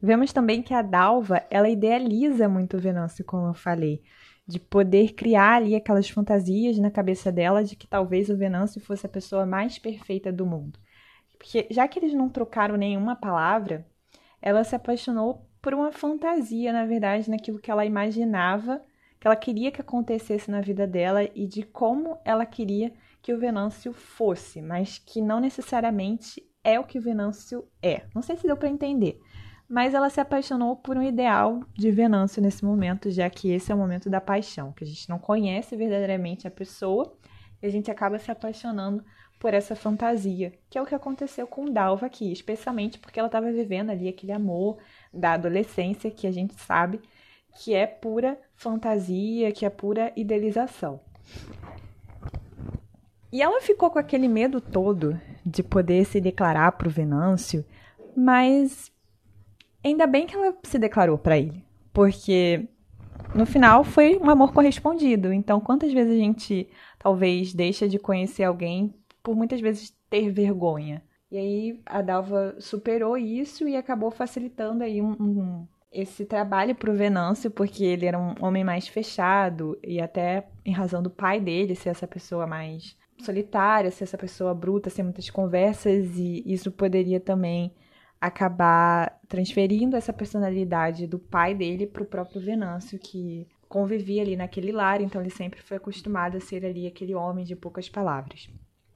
Vemos 0.00 0.32
também 0.32 0.62
que 0.62 0.74
a 0.74 0.82
Dalva, 0.82 1.42
ela 1.50 1.68
idealiza 1.68 2.48
muito 2.48 2.76
o 2.76 2.80
Venâncio, 2.80 3.24
como 3.24 3.46
eu 3.46 3.54
falei, 3.54 4.02
de 4.46 4.60
poder 4.60 5.14
criar 5.14 5.56
ali 5.56 5.74
aquelas 5.74 6.08
fantasias 6.08 6.78
na 6.78 6.90
cabeça 6.90 7.32
dela 7.32 7.64
de 7.64 7.74
que 7.74 7.86
talvez 7.86 8.28
o 8.30 8.36
Venâncio 8.36 8.80
fosse 8.80 9.04
a 9.04 9.08
pessoa 9.08 9.44
mais 9.44 9.78
perfeita 9.78 10.32
do 10.32 10.46
mundo. 10.46 10.78
Porque 11.36 11.66
já 11.70 11.86
que 11.88 11.98
eles 11.98 12.14
não 12.14 12.28
trocaram 12.28 12.76
nenhuma 12.76 13.16
palavra, 13.16 13.86
ela 14.40 14.62
se 14.64 14.74
apaixonou 14.74 15.46
por 15.60 15.74
uma 15.74 15.90
fantasia, 15.90 16.72
na 16.72 16.86
verdade, 16.86 17.28
naquilo 17.28 17.58
que 17.58 17.70
ela 17.70 17.84
imaginava, 17.84 18.80
que 19.18 19.26
ela 19.26 19.34
queria 19.34 19.72
que 19.72 19.80
acontecesse 19.80 20.50
na 20.50 20.60
vida 20.60 20.86
dela 20.86 21.24
e 21.34 21.46
de 21.46 21.62
como 21.64 22.18
ela 22.24 22.46
queria 22.46 22.92
que 23.20 23.32
o 23.32 23.38
Venâncio 23.38 23.92
fosse, 23.92 24.62
mas 24.62 24.98
que 24.98 25.20
não 25.20 25.40
necessariamente 25.40 26.40
é 26.62 26.78
o 26.78 26.84
que 26.84 27.00
Venâncio 27.00 27.66
é. 27.82 28.02
Não 28.14 28.22
sei 28.22 28.36
se 28.36 28.46
deu 28.46 28.56
para 28.56 28.68
entender, 28.68 29.20
mas 29.68 29.94
ela 29.94 30.08
se 30.08 30.20
apaixonou 30.20 30.76
por 30.76 30.96
um 30.96 31.02
ideal 31.02 31.60
de 31.74 31.90
Venâncio 31.90 32.40
nesse 32.40 32.64
momento, 32.64 33.10
já 33.10 33.28
que 33.28 33.50
esse 33.50 33.72
é 33.72 33.74
o 33.74 33.78
momento 33.78 34.08
da 34.08 34.20
paixão, 34.20 34.72
que 34.72 34.84
a 34.84 34.86
gente 34.86 35.08
não 35.08 35.18
conhece 35.18 35.76
verdadeiramente 35.76 36.46
a 36.46 36.50
pessoa 36.50 37.12
e 37.60 37.66
a 37.66 37.70
gente 37.70 37.90
acaba 37.90 38.18
se 38.18 38.30
apaixonando 38.30 39.04
por 39.38 39.52
essa 39.52 39.76
fantasia, 39.76 40.52
que 40.70 40.78
é 40.78 40.82
o 40.82 40.86
que 40.86 40.94
aconteceu 40.94 41.46
com 41.46 41.70
Dalva 41.70 42.06
aqui, 42.06 42.32
especialmente 42.32 42.98
porque 42.98 43.18
ela 43.18 43.28
estava 43.28 43.52
vivendo 43.52 43.90
ali 43.90 44.08
aquele 44.08 44.32
amor 44.32 44.78
da 45.12 45.32
adolescência 45.32 46.10
que 46.10 46.26
a 46.26 46.32
gente 46.32 46.54
sabe 46.54 47.00
que 47.58 47.74
é 47.74 47.86
pura 47.86 48.38
fantasia, 48.54 49.52
que 49.52 49.64
é 49.64 49.70
pura 49.70 50.12
idealização. 50.16 51.00
E 53.32 53.42
ela 53.42 53.60
ficou 53.60 53.90
com 53.90 53.98
aquele 53.98 54.28
medo 54.28 54.60
todo 54.60 55.20
de 55.44 55.62
poder 55.62 56.04
se 56.04 56.20
declarar 56.20 56.72
para 56.72 56.88
o 56.88 56.90
Venâncio, 56.90 57.64
mas 58.16 58.90
ainda 59.86 60.06
bem 60.06 60.26
que 60.26 60.34
ela 60.34 60.54
se 60.62 60.78
declarou 60.78 61.16
para 61.16 61.38
ele, 61.38 61.64
porque 61.92 62.68
no 63.34 63.46
final 63.46 63.84
foi 63.84 64.18
um 64.18 64.28
amor 64.28 64.52
correspondido. 64.52 65.32
Então, 65.32 65.60
quantas 65.60 65.92
vezes 65.92 66.12
a 66.12 66.16
gente 66.16 66.68
talvez 66.98 67.54
deixa 67.54 67.88
de 67.88 67.98
conhecer 67.98 68.44
alguém 68.44 68.94
por 69.22 69.34
muitas 69.34 69.60
vezes 69.60 69.94
ter 70.10 70.30
vergonha? 70.30 71.02
E 71.30 71.38
aí 71.38 71.80
a 71.84 72.02
Dalva 72.02 72.56
superou 72.58 73.16
isso 73.18 73.66
e 73.68 73.76
acabou 73.76 74.10
facilitando 74.10 74.84
aí 74.84 75.02
um, 75.02 75.16
um 75.18 75.66
esse 75.90 76.24
trabalho 76.24 76.74
para 76.74 76.90
o 76.90 76.94
Venâncio, 76.94 77.50
porque 77.50 77.82
ele 77.82 78.06
era 78.06 78.18
um 78.18 78.34
homem 78.40 78.62
mais 78.62 78.86
fechado 78.86 79.78
e 79.82 80.00
até 80.00 80.46
em 80.64 80.72
razão 80.72 81.02
do 81.02 81.08
pai 81.08 81.40
dele 81.40 81.74
ser 81.74 81.88
essa 81.88 82.06
pessoa 82.06 82.46
mais 82.46 82.96
solitária, 83.24 83.90
ser 83.90 84.04
essa 84.04 84.18
pessoa 84.18 84.54
bruta, 84.54 84.90
sem 84.90 85.02
muitas 85.02 85.30
conversas 85.30 86.16
e 86.18 86.42
isso 86.44 86.70
poderia 86.70 87.18
também 87.18 87.72
acabar 88.20 89.20
transferindo 89.28 89.96
essa 89.96 90.12
personalidade 90.12 91.06
do 91.06 91.18
pai 91.18 91.54
dele 91.54 91.86
para 91.86 92.02
o 92.02 92.06
próprio 92.06 92.40
Venâncio, 92.40 92.98
que 92.98 93.46
convivia 93.68 94.22
ali 94.22 94.36
naquele 94.36 94.72
lar, 94.72 95.00
então 95.00 95.20
ele 95.20 95.30
sempre 95.30 95.60
foi 95.60 95.76
acostumado 95.76 96.36
a 96.36 96.40
ser 96.40 96.64
ali 96.64 96.86
aquele 96.86 97.14
homem 97.14 97.44
de 97.44 97.56
poucas 97.56 97.88
palavras. 97.88 98.48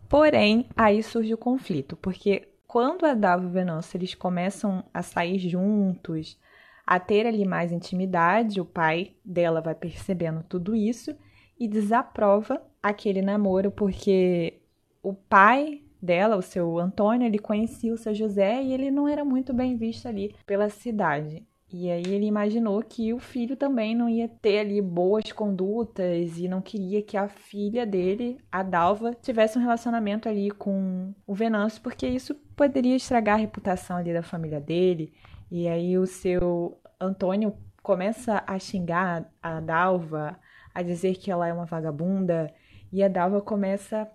Porém, 0.09 0.69
aí 0.77 1.03
surge 1.03 1.35
o 1.35 1.39
conflito, 1.39 1.97
porque 1.97 2.49
quando 2.67 3.05
a 3.05 3.15
Dava 3.15 3.45
e 3.45 3.47
o 3.47 3.51
Venâncio 3.51 3.97
eles 3.97 4.15
começam 4.15 4.85
a 4.95 5.03
sair 5.03 5.39
juntos, 5.39 6.39
a 6.87 6.99
ter 6.99 7.27
ali 7.27 7.45
mais 7.45 7.73
intimidade, 7.73 8.61
o 8.61 8.65
pai 8.65 9.15
dela 9.25 9.61
vai 9.61 9.75
percebendo 9.75 10.43
tudo 10.43 10.75
isso 10.75 11.15
e 11.59 11.69
desaprova 11.69 12.61
aquele 12.83 13.23
namoro 13.23 13.71
porque 13.71 14.63
o 15.03 15.13
pai 15.13 15.83
dela, 16.03 16.37
o 16.37 16.43
seu 16.43 16.79
Antônio, 16.79 17.27
ele 17.27 17.39
conhecia 17.39 17.93
o 17.93 17.99
seu 17.99 18.15
José 18.15 18.63
e 18.63 18.73
ele 18.73 18.91
não 18.91 19.07
era 19.07 19.25
muito 19.25 19.53
bem 19.53 19.77
visto 19.77 20.07
ali 20.07 20.35
pela 20.47 20.69
cidade. 20.69 21.47
E 21.73 21.89
aí 21.89 22.03
ele 22.05 22.27
imaginou 22.27 22.83
que 22.83 23.15
o 23.15 23.21
filho 23.21 23.57
também 23.57 23.95
não 23.95 24.09
ia 24.09 24.29
ter 24.29 24.59
ali 24.59 24.83
boas 24.83 25.31
condutas 25.31 26.37
e 26.37 26.49
não 26.49 26.61
queria 26.61 27.01
que 27.01 27.17
a 27.17 27.29
filha 27.29 27.87
dele, 27.87 28.39
a 28.51 28.63
Dalva, 28.65 29.15
tivesse 29.15 29.57
um 29.57 29.61
relacionamento 29.61 30.29
ali 30.29 30.51
com 30.51 31.15
o 31.25 31.33
Venâncio, 31.33 31.81
porque 31.81 32.09
isso 32.09 32.35
poderia 32.57 32.97
estragar 32.97 33.37
a 33.37 33.41
reputação 33.41 33.99
ali 33.99 34.13
da 34.13 34.23
família 34.23 34.61
dele. 34.61 35.13
E 35.49 35.69
aí 35.69 35.97
o 35.97 36.07
seu 36.07 36.77
Antônio 37.01 37.55
começa 37.83 38.43
a 38.47 38.59
xingar 38.59 39.33
a 39.41 39.61
Dalva, 39.61 40.41
a 40.75 40.83
dizer 40.83 41.17
que 41.17 41.31
ela 41.31 41.47
é 41.47 41.53
uma 41.53 41.67
vagabunda, 41.67 42.53
e 42.93 43.01
a 43.01 43.09
Dalva 43.09 43.41
começa 43.41 44.11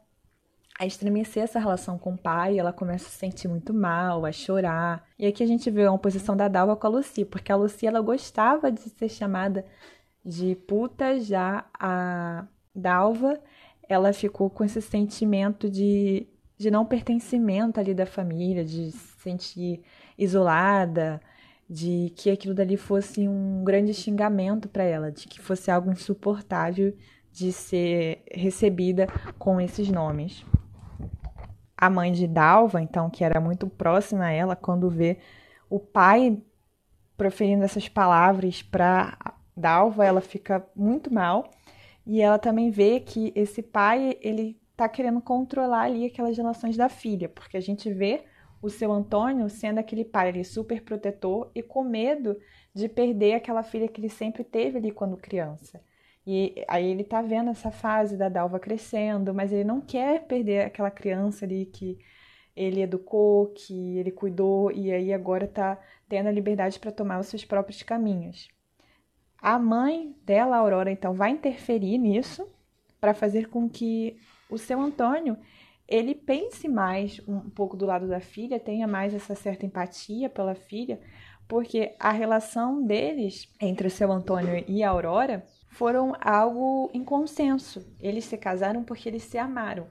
a 0.77 0.85
estremecer 0.85 1.43
essa 1.43 1.57
relação 1.57 1.97
com 1.97 2.13
o 2.13 2.17
pai, 2.17 2.59
ela 2.59 2.73
começa 2.73 3.07
a 3.07 3.09
se 3.09 3.17
sentir 3.17 3.47
muito 3.47 3.73
mal, 3.73 4.25
a 4.25 4.31
chorar. 4.31 5.07
E 5.17 5.25
aqui 5.25 5.41
a 5.41 5.47
gente 5.47 5.71
vê 5.71 5.85
a 5.85 5.91
oposição 5.91 6.35
da 6.35 6.49
Dalva 6.49 6.75
com 6.75 6.87
a 6.87 6.89
Lucy, 6.89 7.23
porque 7.23 7.51
a 7.51 7.55
Lucy 7.55 7.87
ela 7.87 8.01
gostava 8.01 8.69
de 8.71 8.81
ser 8.81 9.09
chamada 9.09 9.65
de 10.23 10.55
puta, 10.67 11.19
já 11.19 11.65
a 11.79 12.45
Dalva, 12.73 13.39
ela 13.87 14.11
ficou 14.11 14.49
com 14.49 14.65
esse 14.65 14.81
sentimento 14.81 15.69
de, 15.69 16.27
de 16.57 16.69
não 16.69 16.85
pertencimento 16.85 17.79
ali 17.79 17.93
da 17.93 18.05
família, 18.05 18.65
de 18.65 18.91
se 18.91 19.21
sentir 19.21 19.81
isolada, 20.17 21.21
de 21.69 22.11
que 22.17 22.29
aquilo 22.29 22.53
dali 22.53 22.75
fosse 22.75 23.27
um 23.29 23.63
grande 23.63 23.93
xingamento 23.93 24.67
para 24.67 24.83
ela, 24.83 25.09
de 25.09 25.25
que 25.25 25.39
fosse 25.39 25.71
algo 25.71 25.89
insuportável 25.89 26.93
de 27.31 27.51
ser 27.53 28.23
recebida 28.31 29.07
com 29.37 29.59
esses 29.61 29.89
nomes 29.89 30.43
a 31.77 31.89
mãe 31.89 32.11
de 32.11 32.27
Dalva, 32.27 32.81
então, 32.81 33.09
que 33.09 33.23
era 33.23 33.39
muito 33.39 33.67
próxima 33.67 34.25
a 34.25 34.31
ela, 34.31 34.55
quando 34.55 34.89
vê 34.89 35.17
o 35.69 35.79
pai 35.79 36.41
proferindo 37.17 37.63
essas 37.63 37.87
palavras 37.89 38.61
para 38.61 39.17
Dalva, 39.55 40.05
ela 40.05 40.21
fica 40.21 40.65
muito 40.75 41.13
mal. 41.13 41.49
E 42.05 42.21
ela 42.21 42.37
também 42.37 42.69
vê 42.69 42.99
que 42.99 43.33
esse 43.35 43.61
pai, 43.61 44.17
ele 44.21 44.59
tá 44.75 44.87
querendo 44.87 45.21
controlar 45.21 45.83
ali 45.83 46.05
aquelas 46.05 46.37
relações 46.37 46.77
da 46.77 46.89
filha, 46.89 47.29
porque 47.29 47.57
a 47.57 47.61
gente 47.61 47.91
vê 47.91 48.25
o 48.61 48.69
seu 48.69 48.91
Antônio 48.91 49.49
sendo 49.49 49.79
aquele 49.79 50.03
pai 50.03 50.29
ali 50.29 50.43
super 50.43 50.81
protetor 50.81 51.51
e 51.55 51.61
com 51.63 51.83
medo 51.83 52.37
de 52.73 52.89
perder 52.89 53.33
aquela 53.35 53.63
filha 53.63 53.87
que 53.87 53.99
ele 53.99 54.09
sempre 54.09 54.43
teve 54.43 54.77
ali 54.77 54.91
quando 54.91 55.17
criança. 55.17 55.81
E 56.27 56.63
aí 56.67 56.89
ele 56.89 57.03
tá 57.03 57.21
vendo 57.21 57.51
essa 57.51 57.69
fase 57.69 58.17
da 58.17 58.29
Dalva 58.29 58.59
crescendo, 58.59 59.33
mas 59.33 59.51
ele 59.51 59.63
não 59.63 59.79
quer 59.79 60.25
perder 60.25 60.65
aquela 60.65 60.89
criança 60.89 61.45
ali 61.45 61.65
que 61.67 61.99
ele 62.55 62.81
educou, 62.81 63.47
que 63.53 63.97
ele 63.97 64.11
cuidou 64.11 64.71
e 64.71 64.91
aí 64.91 65.13
agora 65.13 65.47
tá 65.47 65.79
tendo 66.09 66.27
a 66.27 66.31
liberdade 66.31 66.79
para 66.79 66.91
tomar 66.91 67.19
os 67.19 67.27
seus 67.27 67.45
próprios 67.45 67.83
caminhos. 67.83 68.47
A 69.37 69.59
mãe 69.59 70.15
dela, 70.23 70.57
Aurora, 70.57 70.91
então 70.91 71.13
vai 71.13 71.31
interferir 71.31 71.97
nisso 71.97 72.47
para 72.99 73.13
fazer 73.13 73.49
com 73.49 73.69
que 73.69 74.17
o 74.49 74.57
seu 74.57 74.79
Antônio 74.81 75.37
ele 75.87 76.15
pense 76.15 76.67
mais 76.67 77.21
um 77.27 77.49
pouco 77.49 77.77
do 77.77 77.85
lado 77.85 78.07
da 78.07 78.19
filha, 78.19 78.59
tenha 78.59 78.87
mais 78.87 79.13
essa 79.13 79.35
certa 79.35 79.65
empatia 79.65 80.29
pela 80.29 80.55
filha, 80.55 80.99
porque 81.47 81.93
a 81.99 82.11
relação 82.11 82.83
deles 82.83 83.53
entre 83.61 83.87
o 83.87 83.91
seu 83.91 84.11
Antônio 84.11 84.63
e 84.67 84.81
a 84.81 84.89
Aurora 84.89 85.45
foram 85.75 86.13
algo 86.21 86.89
em 86.93 87.03
consenso. 87.03 87.85
Eles 87.99 88.23
se 88.25 88.37
casaram 88.37 88.83
porque 88.83 89.09
eles 89.09 89.23
se 89.23 89.37
amaram. 89.37 89.87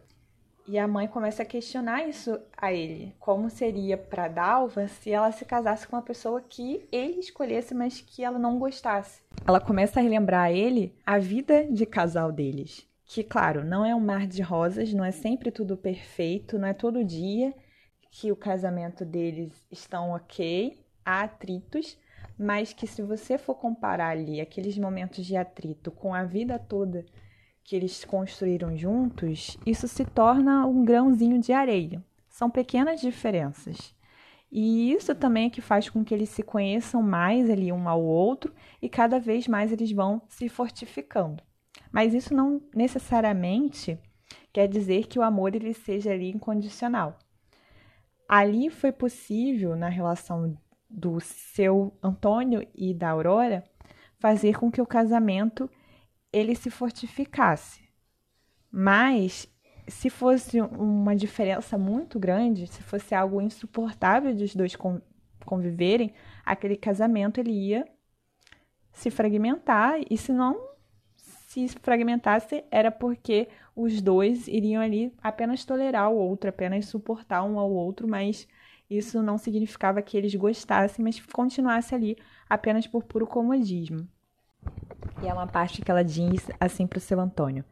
E 0.66 0.78
a 0.78 0.88
mãe 0.88 1.06
começa 1.06 1.42
a 1.42 1.46
questionar 1.46 2.08
isso 2.08 2.40
a 2.56 2.72
ele. 2.72 3.14
Como 3.20 3.50
seria 3.50 3.98
para 3.98 4.28
Dalva 4.28 4.88
se 4.88 5.10
ela 5.10 5.30
se 5.30 5.44
casasse 5.44 5.86
com 5.86 5.94
uma 5.94 6.02
pessoa 6.02 6.40
que 6.40 6.88
ele 6.90 7.20
escolhesse, 7.20 7.74
mas 7.74 8.00
que 8.00 8.24
ela 8.24 8.38
não 8.38 8.58
gostasse? 8.58 9.20
Ela 9.46 9.60
começa 9.60 10.00
a 10.00 10.02
relembrar 10.02 10.44
a 10.44 10.52
ele 10.52 10.96
a 11.04 11.18
vida 11.18 11.66
de 11.70 11.84
casal 11.84 12.32
deles. 12.32 12.88
Que, 13.04 13.22
claro, 13.22 13.62
não 13.62 13.84
é 13.84 13.94
um 13.94 14.00
mar 14.00 14.26
de 14.26 14.40
rosas, 14.40 14.94
não 14.94 15.04
é 15.04 15.10
sempre 15.10 15.50
tudo 15.50 15.76
perfeito, 15.76 16.58
não 16.58 16.66
é 16.66 16.72
todo 16.72 17.04
dia 17.04 17.52
que 18.10 18.32
o 18.32 18.36
casamento 18.36 19.04
deles 19.04 19.52
estão 19.70 20.12
ok, 20.12 20.78
há 21.04 21.24
atritos, 21.24 21.98
mas 22.38 22.72
que 22.72 22.86
se 22.86 23.02
você 23.02 23.38
for 23.38 23.54
comparar 23.54 24.10
ali 24.10 24.40
aqueles 24.40 24.76
momentos 24.76 25.24
de 25.24 25.36
atrito 25.36 25.90
com 25.90 26.14
a 26.14 26.24
vida 26.24 26.58
toda 26.58 27.04
que 27.62 27.74
eles 27.74 28.04
construíram 28.04 28.76
juntos, 28.76 29.56
isso 29.64 29.88
se 29.88 30.04
torna 30.04 30.66
um 30.66 30.84
grãozinho 30.84 31.40
de 31.40 31.52
areia. 31.52 32.04
São 32.28 32.50
pequenas 32.50 33.00
diferenças. 33.00 33.94
E 34.52 34.92
isso 34.92 35.14
também 35.14 35.46
é 35.46 35.50
que 35.50 35.60
faz 35.60 35.88
com 35.88 36.04
que 36.04 36.14
eles 36.14 36.28
se 36.28 36.42
conheçam 36.42 37.02
mais 37.02 37.48
ali 37.50 37.72
um 37.72 37.88
ao 37.88 38.02
outro 38.02 38.54
e 38.80 38.88
cada 38.88 39.18
vez 39.18 39.48
mais 39.48 39.72
eles 39.72 39.90
vão 39.90 40.22
se 40.28 40.48
fortificando. 40.48 41.42
Mas 41.90 42.14
isso 42.14 42.34
não 42.34 42.60
necessariamente 42.74 43.98
quer 44.52 44.68
dizer 44.68 45.06
que 45.06 45.18
o 45.18 45.22
amor 45.22 45.54
ele 45.56 45.74
seja 45.74 46.12
ali 46.12 46.30
incondicional. 46.30 47.18
Ali 48.28 48.70
foi 48.70 48.92
possível 48.92 49.74
na 49.74 49.88
relação 49.88 50.56
do 50.88 51.20
seu 51.20 51.96
Antônio 52.02 52.66
e 52.74 52.94
da 52.94 53.10
Aurora 53.10 53.64
fazer 54.18 54.58
com 54.58 54.70
que 54.70 54.80
o 54.80 54.86
casamento 54.86 55.68
ele 56.32 56.54
se 56.54 56.70
fortificasse. 56.70 57.82
Mas 58.70 59.48
se 59.86 60.08
fosse 60.08 60.60
uma 60.60 61.14
diferença 61.14 61.76
muito 61.76 62.18
grande, 62.18 62.66
se 62.66 62.82
fosse 62.82 63.14
algo 63.14 63.40
insuportável 63.40 64.34
dos 64.34 64.54
dois 64.54 64.76
conviverem, 65.44 66.12
aquele 66.44 66.76
casamento 66.76 67.38
ele 67.38 67.52
ia 67.52 67.84
se 68.92 69.10
fragmentar 69.10 70.00
e 70.08 70.16
se 70.16 70.32
não 70.32 70.74
se 71.16 71.68
fragmentasse 71.80 72.64
era 72.70 72.90
porque 72.90 73.48
os 73.76 74.00
dois 74.00 74.48
iriam 74.48 74.82
ali 74.82 75.12
apenas 75.22 75.64
tolerar 75.64 76.10
o 76.10 76.16
outro, 76.16 76.48
apenas 76.48 76.86
suportar 76.86 77.44
um 77.44 77.58
ao 77.58 77.70
outro, 77.70 78.08
mas 78.08 78.48
isso 78.88 79.22
não 79.22 79.38
significava 79.38 80.02
que 80.02 80.16
eles 80.16 80.34
gostassem, 80.34 81.04
mas 81.04 81.20
continuasse 81.20 81.94
ali 81.94 82.16
apenas 82.48 82.86
por 82.86 83.04
puro 83.04 83.26
comodismo. 83.26 84.06
E 85.22 85.26
é 85.26 85.32
uma 85.32 85.46
parte 85.46 85.82
que 85.82 85.90
ela 85.90 86.04
diz 86.04 86.48
assim 86.60 86.86
para 86.86 86.98
o 86.98 87.00
seu 87.00 87.18
Antônio: 87.18 87.64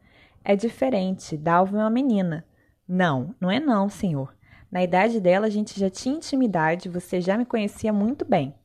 É 0.43 0.55
diferente, 0.55 1.37
Dalva 1.37 1.77
é 1.77 1.81
uma 1.81 1.89
menina. 1.89 2.45
Não, 2.87 3.33
não 3.39 3.49
é 3.49 3.59
não, 3.59 3.89
senhor. 3.89 4.35
Na 4.71 4.83
idade 4.83 5.19
dela, 5.21 5.47
a 5.47 5.49
gente 5.49 5.79
já 5.79 5.89
tinha 5.89 6.15
intimidade, 6.15 6.89
você 6.89 7.21
já 7.21 7.37
me 7.37 7.45
conhecia 7.45 7.93
muito 7.93 8.25
bem. 8.25 8.55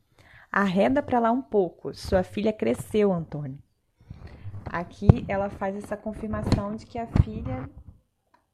Arreda 0.51 1.03
para 1.03 1.19
lá 1.19 1.31
um 1.31 1.41
pouco, 1.41 1.93
sua 1.93 2.23
filha 2.23 2.51
cresceu, 2.51 3.13
Antônio. 3.13 3.59
Aqui 4.65 5.23
ela 5.27 5.49
faz 5.49 5.75
essa 5.75 5.95
confirmação 5.95 6.75
de 6.75 6.85
que 6.85 6.97
a 6.97 7.07
filha 7.23 7.69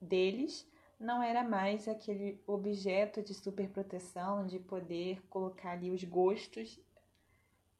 deles 0.01 0.67
não 1.05 1.21
era 1.21 1.43
mais 1.43 1.87
aquele 1.87 2.41
objeto 2.47 3.21
de 3.21 3.33
superproteção, 3.33 4.45
de 4.45 4.59
poder 4.59 5.21
colocar 5.29 5.71
ali 5.71 5.91
os 5.91 6.03
gostos 6.03 6.79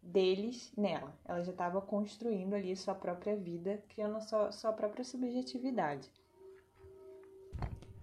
deles 0.02 0.72
nela. 0.78 1.14
Ela 1.26 1.44
já 1.44 1.52
estava 1.52 1.82
construindo 1.82 2.54
ali 2.54 2.76
sua 2.76 2.94
própria 2.94 3.36
vida, 3.36 3.84
criando 3.90 4.22
sua, 4.22 4.52
sua 4.52 4.72
própria 4.72 5.04
subjetividade. 5.04 6.10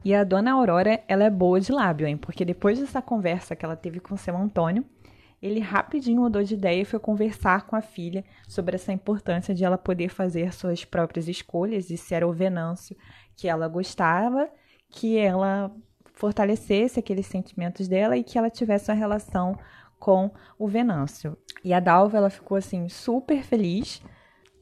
E 0.04 0.12
a 0.12 0.24
dona 0.24 0.52
Aurora, 0.52 1.02
ela 1.06 1.22
é 1.22 1.30
boa 1.30 1.60
de 1.60 1.70
lábio, 1.70 2.08
hein? 2.08 2.16
Porque 2.16 2.44
depois 2.44 2.80
dessa 2.80 3.00
conversa 3.00 3.54
que 3.54 3.64
ela 3.64 3.76
teve 3.76 4.00
com 4.00 4.16
seu 4.16 4.36
Antônio, 4.36 4.84
ele 5.40 5.60
rapidinho 5.60 6.22
mudou 6.22 6.42
de 6.42 6.54
ideia 6.54 6.82
e 6.82 6.84
foi 6.84 6.98
conversar 6.98 7.66
com 7.66 7.76
a 7.76 7.80
filha 7.80 8.24
sobre 8.48 8.74
essa 8.74 8.92
importância 8.92 9.54
de 9.54 9.64
ela 9.64 9.78
poder 9.78 10.08
fazer 10.08 10.52
suas 10.52 10.84
próprias 10.84 11.28
escolhas 11.28 11.90
e 11.90 11.96
se 11.96 12.14
era 12.14 12.26
o 12.26 12.32
Venâncio 12.32 12.96
que 13.36 13.48
ela 13.48 13.68
gostava, 13.68 14.50
que 14.92 15.18
ela 15.18 15.74
fortalecesse 16.12 17.00
aqueles 17.00 17.26
sentimentos 17.26 17.88
dela 17.88 18.16
e 18.16 18.22
que 18.22 18.38
ela 18.38 18.50
tivesse 18.50 18.90
uma 18.90 18.96
relação 18.96 19.58
com 19.98 20.30
o 20.58 20.68
Venâncio. 20.68 21.36
E 21.64 21.72
a 21.72 21.80
Dalva, 21.80 22.18
ela 22.18 22.30
ficou 22.30 22.56
assim 22.56 22.88
super 22.88 23.42
feliz. 23.42 24.02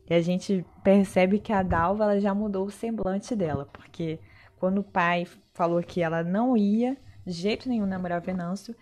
E 0.08 0.14
a 0.14 0.20
gente 0.20 0.64
percebe 0.82 1.38
que 1.38 1.52
a 1.52 1.62
Dalva 1.62 2.04
ela 2.04 2.20
já 2.20 2.34
mudou 2.34 2.66
o 2.66 2.70
semblante 2.70 3.36
dela, 3.36 3.68
porque 3.72 4.18
quando 4.58 4.78
o 4.78 4.84
pai 4.84 5.26
falou 5.52 5.82
que 5.82 6.00
ela 6.02 6.22
não 6.22 6.56
ia 6.56 6.96
de 7.26 7.32
jeito 7.32 7.68
nenhum 7.68 7.86
namorar 7.86 8.20
o 8.20 8.24
Venâncio, 8.24 8.74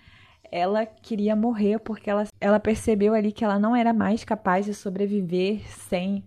ela 0.50 0.86
queria 0.86 1.36
morrer 1.36 1.78
porque 1.78 2.08
ela, 2.08 2.26
ela 2.40 2.60
percebeu 2.60 3.14
ali 3.14 3.32
que 3.32 3.44
ela 3.44 3.58
não 3.58 3.74
era 3.74 3.92
mais 3.92 4.24
capaz 4.24 4.66
de 4.66 4.74
sobreviver 4.74 5.60
sem 5.68 6.24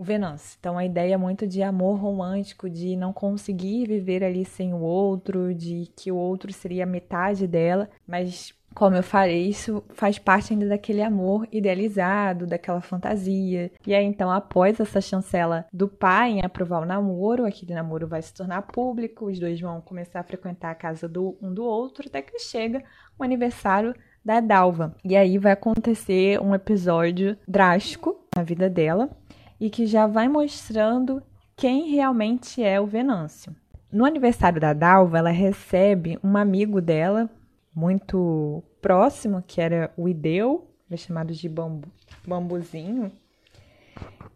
o 0.00 0.02
Venâncio. 0.02 0.56
Então 0.58 0.78
a 0.78 0.84
ideia 0.86 1.12
é 1.12 1.16
muito 1.18 1.46
de 1.46 1.62
amor 1.62 2.00
romântico, 2.00 2.70
de 2.70 2.96
não 2.96 3.12
conseguir 3.12 3.86
viver 3.86 4.24
ali 4.24 4.46
sem 4.46 4.72
o 4.72 4.80
outro, 4.80 5.54
de 5.54 5.90
que 5.94 6.10
o 6.10 6.16
outro 6.16 6.50
seria 6.54 6.86
metade 6.86 7.46
dela, 7.46 7.86
mas 8.06 8.54
como 8.74 8.96
eu 8.96 9.02
falei, 9.02 9.48
isso 9.48 9.84
faz 9.90 10.18
parte 10.18 10.54
ainda 10.54 10.68
daquele 10.68 11.02
amor 11.02 11.46
idealizado, 11.52 12.46
daquela 12.46 12.80
fantasia. 12.80 13.70
E 13.84 13.92
aí, 13.92 14.04
então, 14.04 14.30
após 14.30 14.78
essa 14.78 15.00
chancela 15.00 15.66
do 15.72 15.88
pai 15.88 16.30
em 16.30 16.44
aprovar 16.44 16.80
o 16.80 16.86
namoro, 16.86 17.44
aquele 17.44 17.74
namoro 17.74 18.06
vai 18.06 18.22
se 18.22 18.32
tornar 18.32 18.62
público, 18.62 19.26
os 19.26 19.40
dois 19.40 19.60
vão 19.60 19.80
começar 19.80 20.20
a 20.20 20.24
frequentar 20.24 20.70
a 20.70 20.76
casa 20.76 21.08
do 21.08 21.36
um 21.42 21.52
do 21.52 21.64
outro, 21.64 22.06
até 22.06 22.22
que 22.22 22.38
chega 22.38 22.82
o 23.18 23.24
aniversário 23.24 23.92
da 24.24 24.38
Dalva. 24.38 24.94
E 25.04 25.16
aí 25.16 25.36
vai 25.36 25.50
acontecer 25.50 26.40
um 26.40 26.54
episódio 26.54 27.36
drástico 27.48 28.24
na 28.36 28.44
vida 28.44 28.70
dela 28.70 29.10
e 29.60 29.68
que 29.68 29.86
já 29.86 30.06
vai 30.06 30.26
mostrando 30.28 31.22
quem 31.54 31.90
realmente 31.90 32.62
é 32.62 32.80
o 32.80 32.86
Venâncio. 32.86 33.54
No 33.92 34.06
aniversário 34.06 34.60
da 34.60 34.72
Dalva, 34.72 35.18
ela 35.18 35.30
recebe 35.30 36.18
um 36.24 36.36
amigo 36.36 36.80
dela, 36.80 37.28
muito 37.74 38.62
próximo, 38.80 39.44
que 39.46 39.60
era 39.60 39.92
o 39.96 40.08
Ideu, 40.08 40.66
é 40.90 40.96
chamado 40.96 41.32
de 41.32 41.48
bambu, 41.48 41.88
bambuzinho. 42.26 43.12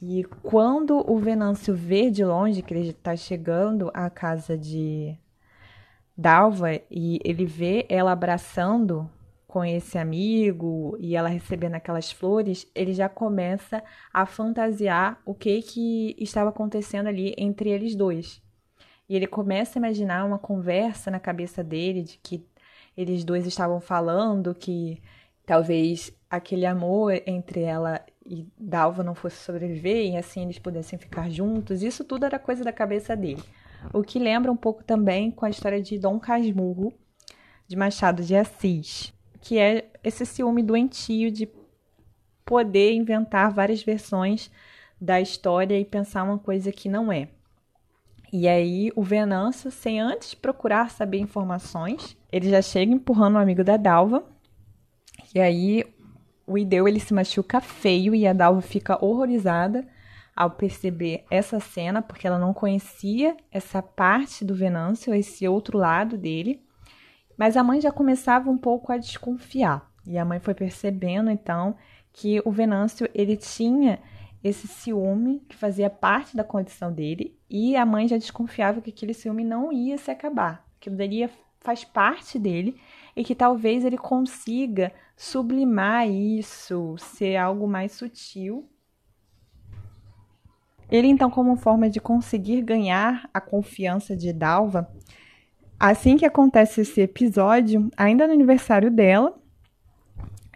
E 0.02 0.24
quando 0.42 1.02
o 1.10 1.18
Venâncio 1.18 1.74
vê 1.74 2.10
de 2.10 2.24
longe 2.24 2.62
que 2.62 2.74
ele 2.74 2.90
está 2.90 3.16
chegando 3.16 3.90
à 3.94 4.10
casa 4.10 4.58
de 4.58 5.16
Dalva 6.16 6.74
e 6.90 7.18
ele 7.24 7.46
vê 7.46 7.86
ela 7.88 8.12
abraçando 8.12 9.08
com 9.54 9.64
esse 9.64 9.96
amigo 9.96 10.96
e 10.98 11.14
ela 11.14 11.28
recebendo 11.28 11.76
aquelas 11.76 12.10
flores, 12.10 12.68
ele 12.74 12.92
já 12.92 13.08
começa 13.08 13.84
a 14.12 14.26
fantasiar 14.26 15.22
o 15.24 15.32
que 15.32 15.62
que 15.62 16.16
estava 16.18 16.50
acontecendo 16.50 17.06
ali 17.06 17.32
entre 17.38 17.70
eles 17.70 17.94
dois. 17.94 18.42
E 19.08 19.14
ele 19.14 19.28
começa 19.28 19.78
a 19.78 19.80
imaginar 19.80 20.24
uma 20.24 20.40
conversa 20.40 21.08
na 21.08 21.20
cabeça 21.20 21.62
dele 21.62 22.02
de 22.02 22.18
que 22.18 22.44
eles 22.96 23.22
dois 23.22 23.46
estavam 23.46 23.80
falando 23.80 24.56
que 24.56 25.00
talvez 25.46 26.12
aquele 26.28 26.66
amor 26.66 27.12
entre 27.24 27.62
ela 27.62 28.04
e 28.26 28.48
Dalva 28.58 29.04
não 29.04 29.14
fosse 29.14 29.36
sobreviver 29.36 30.04
e 30.04 30.16
assim 30.16 30.42
eles 30.42 30.58
pudessem 30.58 30.98
ficar 30.98 31.30
juntos. 31.30 31.80
Isso 31.80 32.02
tudo 32.02 32.26
era 32.26 32.40
coisa 32.40 32.64
da 32.64 32.72
cabeça 32.72 33.14
dele. 33.14 33.44
O 33.92 34.02
que 34.02 34.18
lembra 34.18 34.50
um 34.50 34.56
pouco 34.56 34.82
também 34.82 35.30
com 35.30 35.46
a 35.46 35.50
história 35.50 35.80
de 35.80 35.96
Dom 35.96 36.18
Casmurro, 36.18 36.92
de 37.68 37.76
Machado 37.76 38.20
de 38.20 38.34
Assis, 38.34 39.13
que 39.44 39.58
é 39.58 39.84
esse 40.02 40.24
ciúme 40.24 40.62
doentio 40.62 41.30
de 41.30 41.46
poder 42.46 42.94
inventar 42.94 43.52
várias 43.52 43.82
versões 43.82 44.50
da 44.98 45.20
história 45.20 45.78
e 45.78 45.84
pensar 45.84 46.22
uma 46.22 46.38
coisa 46.38 46.72
que 46.72 46.88
não 46.88 47.12
é. 47.12 47.28
E 48.32 48.48
aí 48.48 48.90
o 48.96 49.02
Venâncio, 49.02 49.70
sem 49.70 50.00
antes 50.00 50.32
procurar 50.34 50.90
saber 50.90 51.18
informações, 51.18 52.16
ele 52.32 52.48
já 52.48 52.62
chega 52.62 52.90
empurrando 52.90 53.34
o 53.34 53.38
um 53.38 53.42
amigo 53.42 53.62
da 53.62 53.76
Dalva. 53.76 54.24
E 55.34 55.38
aí 55.38 55.84
o 56.46 56.56
Ideu 56.56 56.88
ele 56.88 56.98
se 56.98 57.12
machuca 57.12 57.60
feio 57.60 58.14
e 58.14 58.26
a 58.26 58.32
Dalva 58.32 58.62
fica 58.62 58.98
horrorizada 59.04 59.86
ao 60.34 60.52
perceber 60.52 61.26
essa 61.30 61.60
cena, 61.60 62.00
porque 62.00 62.26
ela 62.26 62.38
não 62.38 62.54
conhecia 62.54 63.36
essa 63.52 63.82
parte 63.82 64.42
do 64.42 64.54
Venâncio, 64.54 65.14
esse 65.14 65.46
outro 65.46 65.76
lado 65.76 66.16
dele. 66.16 66.63
Mas 67.36 67.56
a 67.56 67.64
mãe 67.64 67.80
já 67.80 67.90
começava 67.90 68.50
um 68.50 68.58
pouco 68.58 68.92
a 68.92 68.96
desconfiar. 68.96 69.90
E 70.06 70.18
a 70.18 70.24
mãe 70.24 70.38
foi 70.38 70.54
percebendo 70.54 71.30
então 71.30 71.76
que 72.12 72.40
o 72.44 72.50
Venâncio 72.50 73.08
ele 73.14 73.36
tinha 73.36 73.98
esse 74.42 74.68
ciúme 74.68 75.40
que 75.48 75.56
fazia 75.56 75.88
parte 75.88 76.36
da 76.36 76.44
condição 76.44 76.92
dele 76.92 77.36
e 77.48 77.74
a 77.76 77.86
mãe 77.86 78.06
já 78.06 78.18
desconfiava 78.18 78.80
que 78.80 78.90
aquele 78.90 79.14
ciúme 79.14 79.42
não 79.42 79.72
ia 79.72 79.96
se 79.96 80.10
acabar, 80.10 80.66
que 80.78 80.90
daria 80.90 81.30
faz 81.60 81.82
parte 81.82 82.38
dele 82.38 82.78
e 83.16 83.24
que 83.24 83.34
talvez 83.34 83.84
ele 83.86 83.96
consiga 83.96 84.92
sublimar 85.16 86.06
isso, 86.06 86.94
ser 86.98 87.36
algo 87.36 87.66
mais 87.66 87.92
sutil. 87.92 88.68
Ele 90.90 91.08
então, 91.08 91.30
como 91.30 91.56
forma 91.56 91.88
de 91.88 91.98
conseguir 91.98 92.60
ganhar 92.60 93.28
a 93.32 93.40
confiança 93.40 94.14
de 94.14 94.30
Dalva, 94.30 94.88
assim 95.90 96.16
que 96.16 96.24
acontece 96.24 96.80
esse 96.80 97.02
episódio, 97.02 97.90
ainda 97.94 98.26
no 98.26 98.32
aniversário 98.32 98.90
dela, 98.90 99.34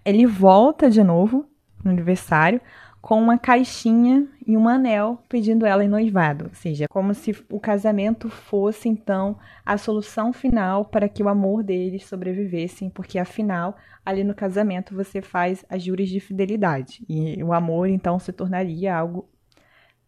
ele 0.03 0.25
volta 0.25 0.88
de 0.88 1.03
novo 1.03 1.45
no 1.85 1.91
aniversário 1.91 2.61
com 3.03 3.21
uma 3.21 3.38
caixinha 3.38 4.27
e 4.47 4.57
um 4.57 4.67
anel 4.67 5.23
pedindo 5.29 5.67
ela 5.67 5.85
em 5.85 5.88
noivado, 5.88 6.47
ou 6.47 6.55
seja, 6.55 6.87
como 6.88 7.12
se 7.12 7.37
o 7.51 7.61
casamento 7.61 8.29
fosse 8.31 8.88
então 8.88 9.38
a 9.64 9.77
solução 9.77 10.33
final 10.33 10.87
para 10.87 11.09
que 11.09 11.23
o 11.23 11.29
amor 11.29 11.62
deles 11.62 12.07
sobrevivessem, 12.07 12.88
porque 12.88 13.19
afinal, 13.19 13.77
ali 14.05 14.25
no 14.25 14.35
casamento 14.35 14.95
você 14.95 15.21
faz 15.21 15.64
as 15.69 15.83
juras 15.83 16.09
de 16.09 16.21
fidelidade 16.21 17.05
e 17.07 17.43
o 17.45 17.53
amor 17.53 17.88
então 17.88 18.19
se 18.19 18.33
tornaria 18.33 18.97
algo 18.97 19.29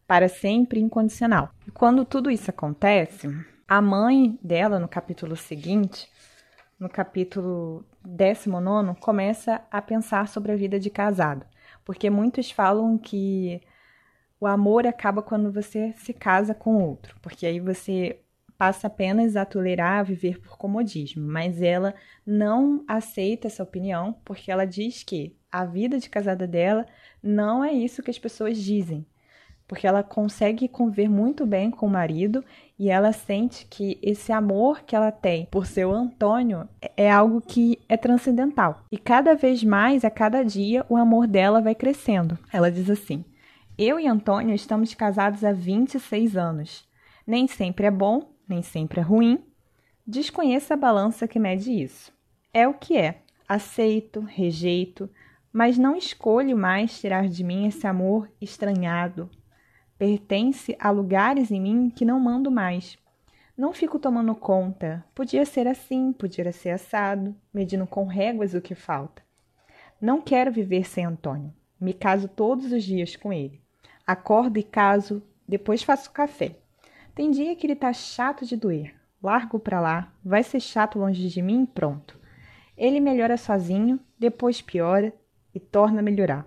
para 0.07 0.29
sempre 0.29 0.81
incondicional. 0.81 1.51
E 1.67 1.71
quando 1.71 2.05
tudo 2.05 2.31
isso 2.31 2.51
acontece, 2.51 3.29
a 3.71 3.81
mãe 3.81 4.37
dela 4.43 4.81
no 4.81 4.89
capítulo 4.89 5.37
seguinte, 5.37 6.11
no 6.77 6.89
capítulo 6.89 7.87
19, 8.05 8.99
começa 8.99 9.63
a 9.71 9.81
pensar 9.81 10.27
sobre 10.27 10.51
a 10.51 10.57
vida 10.57 10.81
de 10.81 10.91
casado. 10.91 11.47
Porque 11.85 12.11
muitos 12.11 12.51
falam 12.51 12.99
que 12.99 13.61
o 14.41 14.47
amor 14.49 14.89
acaba 14.89 15.23
quando 15.23 15.53
você 15.53 15.95
se 15.99 16.13
casa 16.13 16.53
com 16.53 16.83
outro, 16.83 17.15
porque 17.23 17.47
aí 17.47 17.61
você 17.61 18.21
passa 18.59 18.89
apenas 18.89 19.37
a 19.37 19.45
tolerar 19.45 20.01
a 20.01 20.03
viver 20.03 20.41
por 20.41 20.59
comodismo, 20.59 21.25
mas 21.25 21.63
ela 21.63 21.95
não 22.27 22.85
aceita 22.89 23.47
essa 23.47 23.63
opinião 23.63 24.17
porque 24.25 24.51
ela 24.51 24.67
diz 24.67 25.05
que 25.05 25.39
a 25.51 25.65
vida 25.65 25.97
de 25.97 26.11
casada 26.11 26.45
dela 26.45 26.87
não 27.23 27.63
é 27.63 27.73
isso 27.73 28.03
que 28.03 28.11
as 28.11 28.19
pessoas 28.19 28.59
dizem, 28.59 29.07
porque 29.69 29.87
ela 29.87 30.03
consegue 30.03 30.67
conviver 30.67 31.09
muito 31.09 31.47
bem 31.47 31.71
com 31.71 31.87
o 31.87 31.91
marido 31.91 32.45
e 32.81 32.89
ela 32.89 33.13
sente 33.13 33.67
que 33.67 33.99
esse 34.03 34.33
amor 34.33 34.81
que 34.81 34.97
ela 34.97 35.13
tem 35.13 35.45
por 35.51 35.67
seu 35.67 35.93
Antônio 35.93 36.67
é 36.97 37.13
algo 37.13 37.43
que 37.43 37.79
é 37.87 37.95
transcendental. 37.95 38.87
E 38.91 38.97
cada 38.97 39.35
vez 39.35 39.63
mais, 39.63 40.03
a 40.03 40.11
cada 40.11 40.43
dia, 40.43 40.87
o 40.89 40.97
amor 40.97 41.27
dela 41.27 41.61
vai 41.61 41.75
crescendo. 41.75 42.39
Ela 42.51 42.73
diz 42.73 42.89
assim: 42.89 43.23
Eu 43.77 44.01
e 44.01 44.09
Antônio 44.09 44.55
estamos 44.55 44.95
casados 44.95 45.45
há 45.45 45.53
26 45.53 46.39
anos. 46.39 46.89
Nem 47.27 47.47
sempre 47.47 47.85
é 47.85 47.91
bom, 47.91 48.33
nem 48.49 48.63
sempre 48.63 49.01
é 49.01 49.03
ruim. 49.03 49.45
Desconheça 50.07 50.73
a 50.73 50.79
balança 50.79 51.29
que 51.29 51.39
mede 51.39 51.71
isso. 51.71 52.11
É 52.51 52.67
o 52.67 52.73
que 52.73 52.97
é. 52.97 53.21
Aceito, 53.47 54.21
rejeito, 54.21 55.11
mas 55.53 55.77
não 55.77 55.95
escolho 55.95 56.57
mais 56.57 56.99
tirar 56.99 57.29
de 57.29 57.45
mim 57.45 57.67
esse 57.67 57.87
amor 57.87 58.27
estranhado, 58.41 59.29
pertence 60.01 60.75
a 60.81 60.89
lugares 60.89 61.51
em 61.51 61.61
mim 61.61 61.93
que 61.95 62.07
não 62.07 62.19
mando 62.19 62.51
mais. 62.51 62.97
Não 63.55 63.71
fico 63.71 63.99
tomando 63.99 64.35
conta. 64.35 65.05
Podia 65.15 65.45
ser 65.45 65.69
assim, 65.69 66.11
podia 66.11 66.51
ser 66.53 66.71
assado, 66.71 67.37
medindo 67.53 67.87
com 67.87 68.07
réguas 68.07 68.55
o 68.55 68.63
que 68.63 68.75
falta. 68.75 69.23
Não 70.01 70.23
quero 70.23 70.51
viver 70.51 70.89
sem 70.89 71.05
Antônio. 71.05 71.53
Me 71.79 71.93
caso 71.93 72.29
todos 72.29 72.73
os 72.73 72.83
dias 72.83 73.15
com 73.15 73.31
ele. 73.31 73.61
Acordo 74.07 74.59
e 74.59 74.63
caso, 74.63 75.23
depois 75.47 75.83
faço 75.83 76.11
café. 76.11 76.57
Tem 77.15 77.31
dia 77.31 77.55
que 77.55 77.67
ele 77.67 77.77
tá 77.77 77.93
chato 77.93 78.47
de 78.47 78.57
doer. 78.57 78.95
Largo 79.23 79.59
pra 79.59 79.83
lá, 79.83 80.15
vai 80.25 80.43
ser 80.43 80.61
chato 80.61 80.99
longe 80.99 81.29
de 81.29 81.43
mim 81.43 81.65
e 81.65 81.67
pronto. 81.67 82.19
Ele 82.75 83.01
melhora 83.01 83.37
sozinho, 83.37 84.01
depois 84.19 84.63
piora 84.63 85.13
e 85.55 85.61
torna 85.61 85.99
a 85.99 86.03
melhorar. 86.03 86.47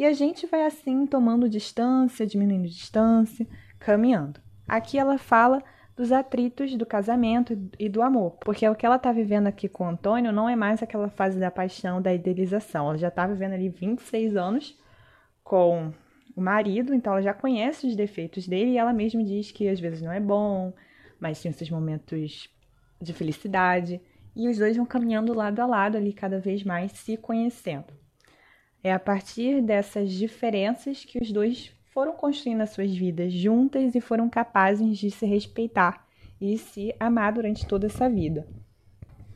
E 0.00 0.06
a 0.06 0.14
gente 0.14 0.46
vai 0.46 0.64
assim 0.64 1.04
tomando 1.04 1.46
distância, 1.46 2.26
diminuindo 2.26 2.66
distância, 2.66 3.46
caminhando. 3.78 4.40
Aqui 4.66 4.98
ela 4.98 5.18
fala 5.18 5.62
dos 5.94 6.10
atritos 6.10 6.74
do 6.74 6.86
casamento 6.86 7.52
e 7.78 7.86
do 7.86 8.00
amor, 8.00 8.38
porque 8.42 8.66
o 8.66 8.74
que 8.74 8.86
ela 8.86 8.96
está 8.96 9.12
vivendo 9.12 9.48
aqui 9.48 9.68
com 9.68 9.84
o 9.84 9.88
Antônio 9.88 10.32
não 10.32 10.48
é 10.48 10.56
mais 10.56 10.82
aquela 10.82 11.10
fase 11.10 11.38
da 11.38 11.50
paixão, 11.50 12.00
da 12.00 12.14
idealização. 12.14 12.88
Ela 12.88 12.96
já 12.96 13.08
está 13.08 13.26
vivendo 13.26 13.52
ali 13.52 13.68
26 13.68 14.36
anos 14.36 14.74
com 15.44 15.92
o 16.34 16.40
marido, 16.40 16.94
então 16.94 17.12
ela 17.12 17.20
já 17.20 17.34
conhece 17.34 17.86
os 17.86 17.94
defeitos 17.94 18.48
dele 18.48 18.70
e 18.70 18.78
ela 18.78 18.94
mesma 18.94 19.22
diz 19.22 19.52
que 19.52 19.68
às 19.68 19.78
vezes 19.78 20.00
não 20.00 20.12
é 20.12 20.18
bom, 20.18 20.72
mas 21.20 21.42
tem 21.42 21.50
esses 21.50 21.68
momentos 21.68 22.48
de 22.98 23.12
felicidade. 23.12 24.00
E 24.34 24.48
os 24.48 24.56
dois 24.56 24.78
vão 24.78 24.86
caminhando 24.86 25.34
lado 25.34 25.60
a 25.60 25.66
lado 25.66 25.98
ali, 25.98 26.14
cada 26.14 26.40
vez 26.40 26.64
mais 26.64 26.90
se 26.92 27.18
conhecendo. 27.18 28.00
É 28.82 28.92
a 28.92 28.98
partir 28.98 29.60
dessas 29.60 30.10
diferenças 30.10 31.04
que 31.04 31.18
os 31.18 31.30
dois 31.30 31.72
foram 31.92 32.12
construindo 32.12 32.62
as 32.62 32.70
suas 32.70 32.94
vidas 32.94 33.32
juntas 33.32 33.94
e 33.94 34.00
foram 34.00 34.28
capazes 34.28 34.96
de 34.96 35.10
se 35.10 35.26
respeitar 35.26 36.06
e 36.40 36.56
se 36.56 36.94
amar 36.98 37.32
durante 37.32 37.66
toda 37.66 37.86
essa 37.86 38.08
vida. 38.08 38.46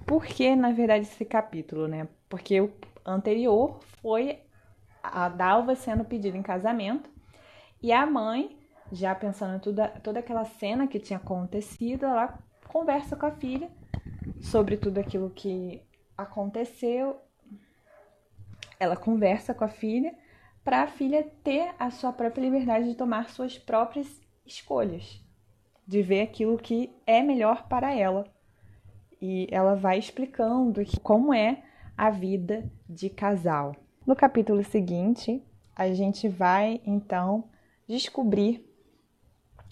Por 0.07 0.25
que, 0.25 0.55
na 0.55 0.73
verdade, 0.73 1.07
esse 1.07 1.25
capítulo, 1.25 1.87
né? 1.87 2.09
Porque 2.29 2.61
o 2.61 2.73
anterior 3.05 3.81
foi 4.01 4.41
a 5.03 5.29
Dalva 5.29 5.75
sendo 5.75 6.05
pedida 6.05 6.37
em 6.37 6.43
casamento 6.43 7.11
e 7.83 7.93
a 7.93 8.07
mãe, 8.07 8.57
já 8.91 9.15
pensando 9.15 9.57
em 9.57 9.59
toda, 9.59 9.89
toda 9.89 10.21
aquela 10.21 10.45
cena 10.45 10.87
que 10.87 10.99
tinha 10.99 11.19
acontecido, 11.19 12.07
ela 12.07 12.39
conversa 12.67 13.15
com 13.15 13.27
a 13.27 13.31
filha 13.31 13.71
sobre 14.41 14.77
tudo 14.77 14.99
aquilo 14.99 15.29
que 15.31 15.83
aconteceu. 16.17 17.21
Ela 18.79 18.97
conversa 18.97 19.55
com 19.55 19.65
a 19.65 19.69
filha 19.69 20.15
para 20.65 20.83
a 20.83 20.87
filha 20.87 21.27
ter 21.43 21.75
a 21.79 21.91
sua 21.91 22.13
própria 22.13 22.43
liberdade 22.43 22.89
de 22.89 22.95
tomar 22.95 23.29
suas 23.29 23.59
próprias 23.59 24.21
escolhas, 24.47 25.23
de 25.87 26.03
ver 26.03 26.23
aquilo 26.23 26.57
que 26.57 26.91
é 27.07 27.23
melhor 27.23 27.69
para 27.69 27.95
ela. 27.95 28.27
E 29.21 29.47
ela 29.51 29.75
vai 29.75 29.99
explicando 29.99 30.83
como 31.03 31.33
é 31.33 31.63
a 31.97 32.11
vida 32.11 32.71
de 32.89 33.09
casal. 33.09 33.77
No 34.07 34.17
capítulo 34.17 34.63
seguinte, 34.65 35.43
a 35.77 35.93
gente 35.93 36.29
vai 36.29 36.81
então 36.85 37.45
descobrir 37.87 38.71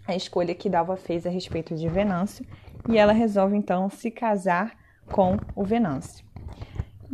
a 0.06 0.16
escolha 0.16 0.54
que 0.54 0.68
Dalva 0.68 0.96
fez 0.96 1.26
a 1.26 1.30
respeito 1.30 1.74
de 1.74 1.88
Venâncio 1.88 2.46
e 2.88 2.98
ela 2.98 3.12
resolve 3.12 3.56
então 3.56 3.88
se 3.88 4.10
casar 4.10 4.76
com 5.10 5.36
o 5.54 5.64
Venâncio. 5.64 6.31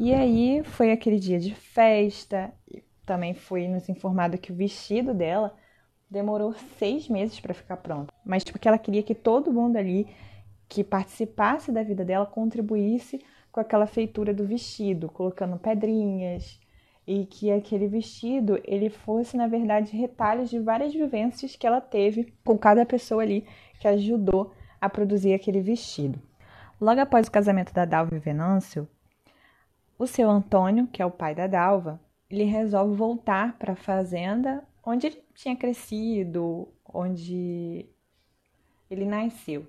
E 0.01 0.15
aí 0.15 0.63
foi 0.63 0.93
aquele 0.93 1.19
dia 1.19 1.41
de 1.41 1.53
festa, 1.53 2.53
também 3.05 3.35
foi 3.35 3.67
nos 3.67 3.89
informado 3.89 4.39
que 4.39 4.53
o 4.53 4.55
vestido 4.55 5.13
dela 5.13 5.53
demorou 6.09 6.55
seis 6.79 7.09
meses 7.09 7.41
para 7.41 7.53
ficar 7.53 7.79
pronto, 7.79 8.15
mas 8.25 8.45
porque 8.45 8.69
ela 8.69 8.79
queria 8.79 9.03
que 9.03 9.13
todo 9.13 9.53
mundo 9.53 9.77
ali 9.77 10.07
que 10.69 10.85
participasse 10.85 11.73
da 11.73 11.83
vida 11.83 12.05
dela 12.05 12.25
contribuísse 12.25 13.21
com 13.51 13.59
aquela 13.59 13.89
feitura 13.89 14.33
do 14.33 14.47
vestido, 14.47 15.09
colocando 15.09 15.59
pedrinhas 15.59 16.61
e 17.05 17.27
que 17.27 17.51
aquele 17.51 17.89
vestido 17.89 18.61
ele 18.63 18.91
fosse 18.91 19.37
na 19.37 19.49
verdade 19.49 19.97
retalhos 19.97 20.49
de 20.49 20.61
várias 20.61 20.93
vivências 20.93 21.57
que 21.57 21.67
ela 21.67 21.81
teve 21.81 22.33
com 22.45 22.57
cada 22.57 22.87
pessoa 22.87 23.25
ali 23.25 23.45
que 23.81 23.89
ajudou 23.89 24.53
a 24.81 24.89
produzir 24.89 25.35
aquele 25.35 25.61
vestido. 25.61 26.23
Logo 26.81 27.01
após 27.01 27.27
o 27.27 27.33
casamento 27.33 27.75
da 27.75 27.85
Dalva 27.85 28.15
e 28.15 28.21
Venâncio, 28.21 28.89
o 29.99 30.07
seu 30.07 30.31
Antônio, 30.31 30.87
que 30.87 31.03
é 31.03 31.07
o 31.07 31.11
pai 31.11 31.35
da 31.35 31.47
Dalva, 31.47 32.01
ele 32.31 32.45
resolve 32.45 32.95
voltar 32.95 33.59
para 33.59 33.73
a 33.73 33.77
fazenda 33.77 34.63
onde 34.85 35.07
ele 35.09 35.23
tinha 35.35 35.57
crescido, 35.57 36.69
onde 36.85 37.87
ele 38.91 39.05
nasceu. 39.05 39.67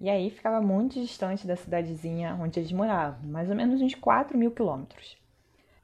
E 0.00 0.10
aí 0.10 0.28
ficava 0.28 0.60
muito 0.60 1.00
distante 1.00 1.46
da 1.46 1.56
cidadezinha 1.56 2.36
onde 2.40 2.60
eles 2.60 2.72
moravam, 2.72 3.26
mais 3.28 3.48
ou 3.48 3.56
menos 3.56 3.80
uns 3.80 3.94
4 3.94 4.36
mil 4.36 4.50
quilômetros. 4.50 5.16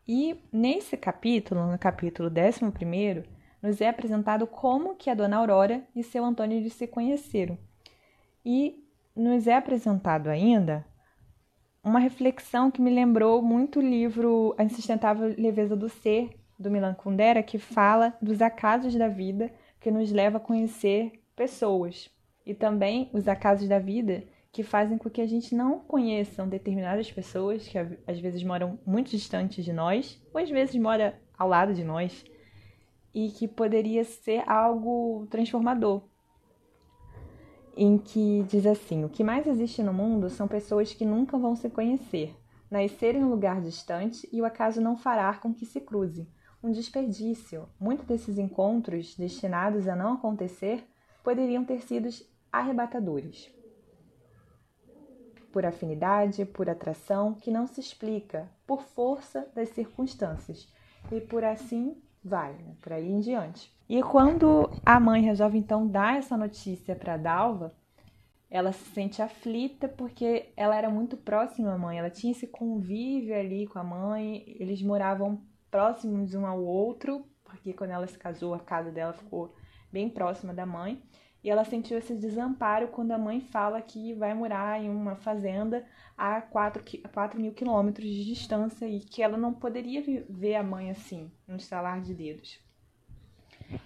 E 0.06 0.36
nesse 0.52 0.96
capítulo, 0.96 1.66
no 1.70 1.78
capítulo 1.78 2.28
11, 2.28 3.24
nos 3.62 3.80
é 3.80 3.88
apresentado 3.88 4.46
como 4.46 4.96
que 4.96 5.08
a 5.08 5.14
dona 5.14 5.36
Aurora 5.36 5.82
e 5.94 6.02
seu 6.02 6.24
Antônio 6.24 6.68
se 6.70 6.86
conheceram. 6.86 7.56
E 8.44 8.84
nos 9.14 9.46
é 9.46 9.54
apresentado 9.54 10.28
ainda 10.28 10.84
uma 11.82 11.98
reflexão 11.98 12.70
que 12.70 12.80
me 12.80 12.90
lembrou 12.90 13.40
muito 13.40 13.78
o 13.78 13.82
livro 13.82 14.54
A 14.58 14.64
Insustentável 14.64 15.34
Leveza 15.36 15.74
do 15.74 15.88
Ser, 15.88 16.30
do 16.58 16.70
Milan 16.70 16.94
Kundera, 16.94 17.42
que 17.42 17.58
fala 17.58 18.16
dos 18.20 18.42
acasos 18.42 18.94
da 18.94 19.08
vida 19.08 19.50
que 19.80 19.90
nos 19.90 20.12
leva 20.12 20.36
a 20.36 20.40
conhecer 20.40 21.12
pessoas. 21.34 22.10
E 22.44 22.54
também 22.54 23.08
os 23.14 23.26
acasos 23.26 23.66
da 23.66 23.78
vida 23.78 24.24
que 24.52 24.62
fazem 24.62 24.98
com 24.98 25.08
que 25.08 25.20
a 25.20 25.26
gente 25.26 25.54
não 25.54 25.78
conheçam 25.78 26.48
determinadas 26.48 27.10
pessoas 27.10 27.66
que 27.66 27.78
às 27.78 28.18
vezes 28.18 28.42
moram 28.42 28.78
muito 28.84 29.10
distantes 29.10 29.64
de 29.64 29.72
nós, 29.72 30.20
ou 30.34 30.40
às 30.40 30.50
vezes 30.50 30.74
mora 30.76 31.18
ao 31.38 31.48
lado 31.48 31.72
de 31.72 31.84
nós, 31.84 32.24
e 33.14 33.28
que 33.30 33.48
poderia 33.48 34.04
ser 34.04 34.42
algo 34.48 35.26
transformador 35.30 36.02
em 37.76 37.98
que 37.98 38.44
diz 38.48 38.66
assim: 38.66 39.04
O 39.04 39.08
que 39.08 39.24
mais 39.24 39.46
existe 39.46 39.82
no 39.82 39.92
mundo 39.92 40.28
são 40.30 40.48
pessoas 40.48 40.92
que 40.92 41.04
nunca 41.04 41.38
vão 41.38 41.54
se 41.54 41.68
conhecer, 41.68 42.36
nascer 42.70 43.14
em 43.14 43.24
um 43.24 43.30
lugar 43.30 43.60
distante 43.60 44.28
e 44.32 44.40
o 44.40 44.44
acaso 44.44 44.80
não 44.80 44.96
fará 44.96 45.34
com 45.34 45.52
que 45.52 45.66
se 45.66 45.80
cruze. 45.80 46.28
Um 46.62 46.70
desperdício. 46.70 47.68
Muitos 47.78 48.06
desses 48.06 48.36
encontros, 48.36 49.16
destinados 49.16 49.88
a 49.88 49.96
não 49.96 50.14
acontecer, 50.14 50.84
poderiam 51.24 51.64
ter 51.64 51.80
sido 51.82 52.08
arrebatadores. 52.52 53.50
Por 55.50 55.64
afinidade, 55.64 56.44
por 56.44 56.68
atração 56.68 57.34
que 57.34 57.50
não 57.50 57.66
se 57.66 57.80
explica, 57.80 58.48
por 58.66 58.82
força 58.82 59.48
das 59.54 59.70
circunstâncias, 59.70 60.68
e 61.10 61.20
por 61.20 61.42
assim 61.44 61.96
vai, 62.22 62.52
né? 62.52 62.76
por 62.80 62.92
aí 62.92 63.10
em 63.10 63.20
diante. 63.20 63.72
E 63.92 64.04
quando 64.04 64.70
a 64.86 65.00
mãe 65.00 65.20
resolve 65.20 65.58
então 65.58 65.84
dar 65.84 66.16
essa 66.16 66.36
notícia 66.36 66.94
para 66.94 67.16
Dalva, 67.16 67.74
ela 68.48 68.70
se 68.70 68.84
sente 68.90 69.20
aflita 69.20 69.88
porque 69.88 70.52
ela 70.56 70.76
era 70.76 70.88
muito 70.88 71.16
próxima 71.16 71.74
à 71.74 71.76
mãe, 71.76 71.98
ela 71.98 72.08
tinha 72.08 72.30
esse 72.30 72.46
convívio 72.46 73.34
ali 73.34 73.66
com 73.66 73.80
a 73.80 73.82
mãe, 73.82 74.44
eles 74.60 74.80
moravam 74.80 75.42
próximos 75.72 76.36
um 76.36 76.46
ao 76.46 76.62
outro, 76.62 77.26
porque 77.42 77.72
quando 77.72 77.90
ela 77.90 78.06
se 78.06 78.16
casou, 78.16 78.54
a 78.54 78.60
casa 78.60 78.92
dela 78.92 79.12
ficou 79.12 79.56
bem 79.90 80.08
próxima 80.08 80.54
da 80.54 80.64
mãe. 80.64 81.02
E 81.42 81.50
ela 81.50 81.64
sentiu 81.64 81.98
esse 81.98 82.14
desamparo 82.14 82.86
quando 82.92 83.10
a 83.10 83.18
mãe 83.18 83.40
fala 83.40 83.82
que 83.82 84.14
vai 84.14 84.32
morar 84.34 84.80
em 84.80 84.88
uma 84.88 85.16
fazenda 85.16 85.84
a 86.16 86.40
4, 86.40 86.84
4 87.12 87.40
mil 87.40 87.52
quilômetros 87.52 88.08
de 88.08 88.24
distância 88.24 88.86
e 88.86 89.00
que 89.00 89.20
ela 89.20 89.36
não 89.36 89.52
poderia 89.52 90.00
ver 90.28 90.54
a 90.54 90.62
mãe 90.62 90.92
assim, 90.92 91.28
no 91.48 91.56
estalar 91.56 92.00
de 92.00 92.14
dedos. 92.14 92.69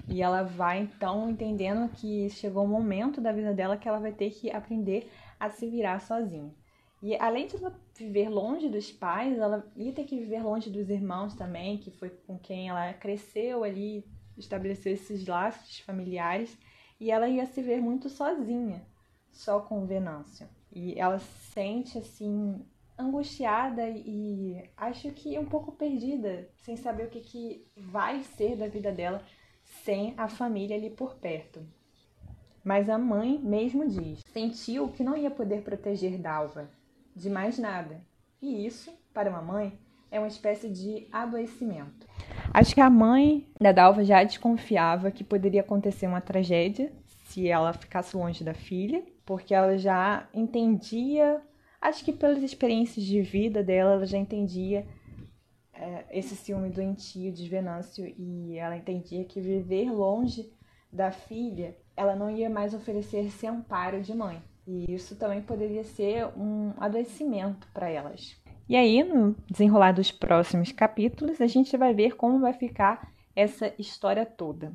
E 0.08 0.22
ela 0.22 0.42
vai 0.42 0.80
então 0.80 1.30
entendendo 1.30 1.90
que 1.92 2.28
chegou 2.30 2.64
um 2.64 2.68
momento 2.68 3.20
da 3.20 3.32
vida 3.32 3.52
dela 3.52 3.76
que 3.76 3.88
ela 3.88 3.98
vai 3.98 4.12
ter 4.12 4.30
que 4.30 4.50
aprender 4.50 5.10
a 5.38 5.50
se 5.50 5.68
virar 5.68 6.00
sozinha. 6.00 6.54
E 7.02 7.14
além 7.16 7.46
de 7.46 7.56
ela 7.56 7.78
viver 7.94 8.30
longe 8.30 8.68
dos 8.68 8.90
pais, 8.90 9.38
ela 9.38 9.70
ia 9.76 9.92
ter 9.92 10.04
que 10.04 10.18
viver 10.18 10.42
longe 10.42 10.70
dos 10.70 10.88
irmãos 10.88 11.34
também, 11.34 11.76
que 11.76 11.90
foi 11.90 12.08
com 12.08 12.38
quem 12.38 12.70
ela 12.70 12.94
cresceu 12.94 13.62
ali, 13.62 14.04
estabeleceu 14.38 14.92
esses 14.92 15.26
laços 15.26 15.80
familiares, 15.80 16.56
e 16.98 17.10
ela 17.10 17.28
ia 17.28 17.44
se 17.44 17.60
ver 17.60 17.80
muito 17.80 18.08
sozinha, 18.08 18.86
só 19.30 19.60
com 19.60 19.82
o 19.82 19.86
Venâncio. 19.86 20.48
E 20.72 20.98
ela 20.98 21.18
se 21.18 21.52
sente 21.52 21.98
assim 21.98 22.64
angustiada 22.96 23.88
e 23.88 24.62
acho 24.76 25.10
que 25.10 25.38
um 25.38 25.44
pouco 25.44 25.72
perdida, 25.72 26.48
sem 26.56 26.76
saber 26.76 27.06
o 27.06 27.10
que, 27.10 27.20
que 27.20 27.66
vai 27.76 28.22
ser 28.22 28.56
da 28.56 28.68
vida 28.68 28.92
dela 28.92 29.22
sem 29.84 30.14
a 30.16 30.26
família 30.28 30.76
ali 30.76 30.90
por 30.90 31.14
perto. 31.16 31.60
Mas 32.64 32.88
a 32.88 32.96
mãe 32.96 33.38
mesmo 33.42 33.86
diz: 33.86 34.20
sentiu 34.32 34.88
que 34.88 35.04
não 35.04 35.16
ia 35.16 35.30
poder 35.30 35.62
proteger 35.62 36.18
Dalva 36.18 36.70
de 37.14 37.28
mais 37.28 37.58
nada. 37.58 38.00
E 38.40 38.66
isso, 38.66 38.92
para 39.12 39.30
uma 39.30 39.42
mãe, 39.42 39.78
é 40.10 40.18
uma 40.18 40.28
espécie 40.28 40.68
de 40.68 41.06
adoecimento. 41.12 42.06
Acho 42.52 42.74
que 42.74 42.80
a 42.80 42.90
mãe 42.90 43.46
da 43.60 43.72
Dalva 43.72 44.04
já 44.04 44.24
desconfiava 44.24 45.10
que 45.10 45.22
poderia 45.22 45.60
acontecer 45.60 46.06
uma 46.06 46.20
tragédia 46.20 46.92
se 47.26 47.48
ela 47.48 47.72
ficasse 47.72 48.16
longe 48.16 48.44
da 48.44 48.54
filha, 48.54 49.02
porque 49.24 49.54
ela 49.54 49.76
já 49.76 50.28
entendia, 50.32 51.40
acho 51.80 52.04
que 52.04 52.12
pelas 52.12 52.42
experiências 52.42 53.04
de 53.04 53.20
vida 53.22 53.62
dela, 53.62 53.94
ela 53.94 54.06
já 54.06 54.18
entendia 54.18 54.86
é, 55.74 56.04
esse 56.10 56.36
ciúme 56.36 56.70
doentio 56.70 57.32
de 57.32 57.48
Venâncio 57.48 58.06
e 58.18 58.56
ela 58.56 58.76
entendia 58.76 59.24
que 59.24 59.40
viver 59.40 59.90
longe 59.90 60.52
da 60.92 61.10
filha, 61.10 61.76
ela 61.96 62.14
não 62.14 62.30
ia 62.30 62.48
mais 62.48 62.74
oferecer 62.74 63.26
esse 63.26 63.46
amparo 63.46 64.00
de 64.00 64.14
mãe. 64.14 64.40
E 64.66 64.92
isso 64.94 65.16
também 65.16 65.42
poderia 65.42 65.84
ser 65.84 66.26
um 66.36 66.72
adoecimento 66.78 67.68
para 67.74 67.88
elas. 67.88 68.36
E 68.68 68.76
aí, 68.76 69.02
no 69.02 69.36
desenrolar 69.50 69.92
dos 69.92 70.10
próximos 70.10 70.72
capítulos, 70.72 71.40
a 71.40 71.46
gente 71.46 71.76
vai 71.76 71.92
ver 71.92 72.16
como 72.16 72.40
vai 72.40 72.54
ficar 72.54 73.12
essa 73.36 73.72
história 73.78 74.24
toda. 74.24 74.72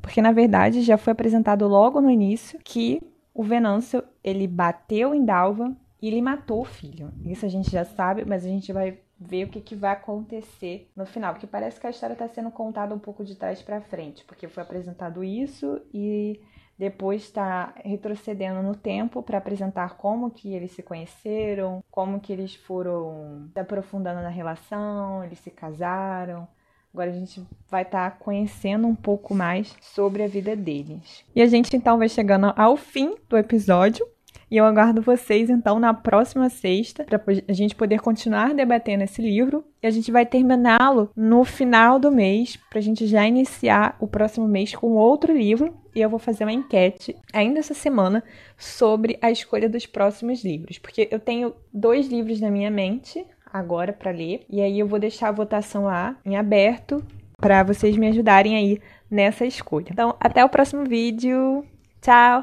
Porque 0.00 0.22
na 0.22 0.32
verdade 0.32 0.82
já 0.82 0.96
foi 0.96 1.12
apresentado 1.12 1.66
logo 1.66 2.00
no 2.00 2.10
início 2.10 2.60
que 2.62 3.02
o 3.34 3.42
Venâncio 3.42 4.02
ele 4.22 4.46
bateu 4.46 5.14
em 5.14 5.24
Dalva 5.24 5.74
e 6.00 6.08
ele 6.08 6.22
matou 6.22 6.60
o 6.60 6.64
filho. 6.64 7.12
Isso 7.24 7.46
a 7.46 7.48
gente 7.48 7.70
já 7.70 7.84
sabe, 7.84 8.24
mas 8.24 8.44
a 8.44 8.48
gente 8.48 8.72
vai 8.72 8.98
ver 9.22 9.44
o 9.44 9.48
que, 9.48 9.60
que 9.60 9.74
vai 9.74 9.92
acontecer 9.92 10.90
no 10.96 11.06
final, 11.06 11.32
porque 11.32 11.46
parece 11.46 11.80
que 11.80 11.86
a 11.86 11.90
história 11.90 12.14
está 12.14 12.28
sendo 12.28 12.50
contada 12.50 12.94
um 12.94 12.98
pouco 12.98 13.24
de 13.24 13.36
trás 13.36 13.62
para 13.62 13.80
frente, 13.80 14.24
porque 14.24 14.48
foi 14.48 14.62
apresentado 14.62 15.22
isso 15.22 15.80
e 15.92 16.40
depois 16.78 17.22
está 17.22 17.74
retrocedendo 17.84 18.62
no 18.62 18.74
tempo 18.74 19.22
para 19.22 19.38
apresentar 19.38 19.96
como 19.96 20.30
que 20.30 20.52
eles 20.52 20.72
se 20.72 20.82
conheceram, 20.82 21.82
como 21.90 22.18
que 22.18 22.32
eles 22.32 22.54
foram 22.54 23.48
se 23.52 23.60
aprofundando 23.60 24.20
na 24.20 24.28
relação, 24.28 25.22
eles 25.22 25.38
se 25.38 25.50
casaram. 25.50 26.48
Agora 26.92 27.10
a 27.10 27.14
gente 27.14 27.42
vai 27.70 27.82
estar 27.82 28.10
tá 28.10 28.16
conhecendo 28.16 28.86
um 28.86 28.94
pouco 28.94 29.34
mais 29.34 29.74
sobre 29.80 30.22
a 30.22 30.28
vida 30.28 30.54
deles. 30.54 31.24
E 31.34 31.40
a 31.40 31.46
gente 31.46 31.74
então 31.74 31.96
vai 31.98 32.08
chegando 32.08 32.52
ao 32.56 32.76
fim 32.76 33.14
do 33.28 33.38
episódio. 33.38 34.06
E 34.52 34.58
eu 34.58 34.66
aguardo 34.66 35.00
vocês 35.00 35.48
então 35.48 35.80
na 35.80 35.94
próxima 35.94 36.50
sexta 36.50 37.04
para 37.04 37.22
a 37.48 37.52
gente 37.54 37.74
poder 37.74 38.02
continuar 38.02 38.52
debatendo 38.52 39.02
esse 39.02 39.22
livro. 39.22 39.64
E 39.82 39.86
a 39.86 39.90
gente 39.90 40.12
vai 40.12 40.26
terminá-lo 40.26 41.10
no 41.16 41.42
final 41.42 41.98
do 41.98 42.12
mês 42.12 42.58
para 42.68 42.78
a 42.78 42.82
gente 42.82 43.06
já 43.06 43.26
iniciar 43.26 43.96
o 43.98 44.06
próximo 44.06 44.46
mês 44.46 44.74
com 44.74 44.88
outro 44.88 45.32
livro. 45.34 45.74
E 45.94 46.02
eu 46.02 46.10
vou 46.10 46.18
fazer 46.18 46.44
uma 46.44 46.52
enquete 46.52 47.16
ainda 47.32 47.60
essa 47.60 47.72
semana 47.72 48.22
sobre 48.58 49.18
a 49.22 49.30
escolha 49.30 49.70
dos 49.70 49.86
próximos 49.86 50.44
livros, 50.44 50.78
porque 50.78 51.08
eu 51.10 51.18
tenho 51.18 51.54
dois 51.72 52.08
livros 52.08 52.38
na 52.38 52.50
minha 52.50 52.70
mente 52.70 53.24
agora 53.50 53.90
para 53.90 54.10
ler 54.10 54.44
e 54.50 54.60
aí 54.60 54.78
eu 54.78 54.86
vou 54.86 54.98
deixar 54.98 55.28
a 55.28 55.32
votação 55.32 55.84
lá 55.84 56.14
em 56.26 56.36
aberto 56.36 57.02
para 57.38 57.62
vocês 57.62 57.96
me 57.96 58.08
ajudarem 58.08 58.54
aí 58.54 58.80
nessa 59.10 59.46
escolha. 59.46 59.86
Então, 59.90 60.14
até 60.20 60.44
o 60.44 60.48
próximo 60.50 60.84
vídeo. 60.84 61.64
Tchau! 62.02 62.40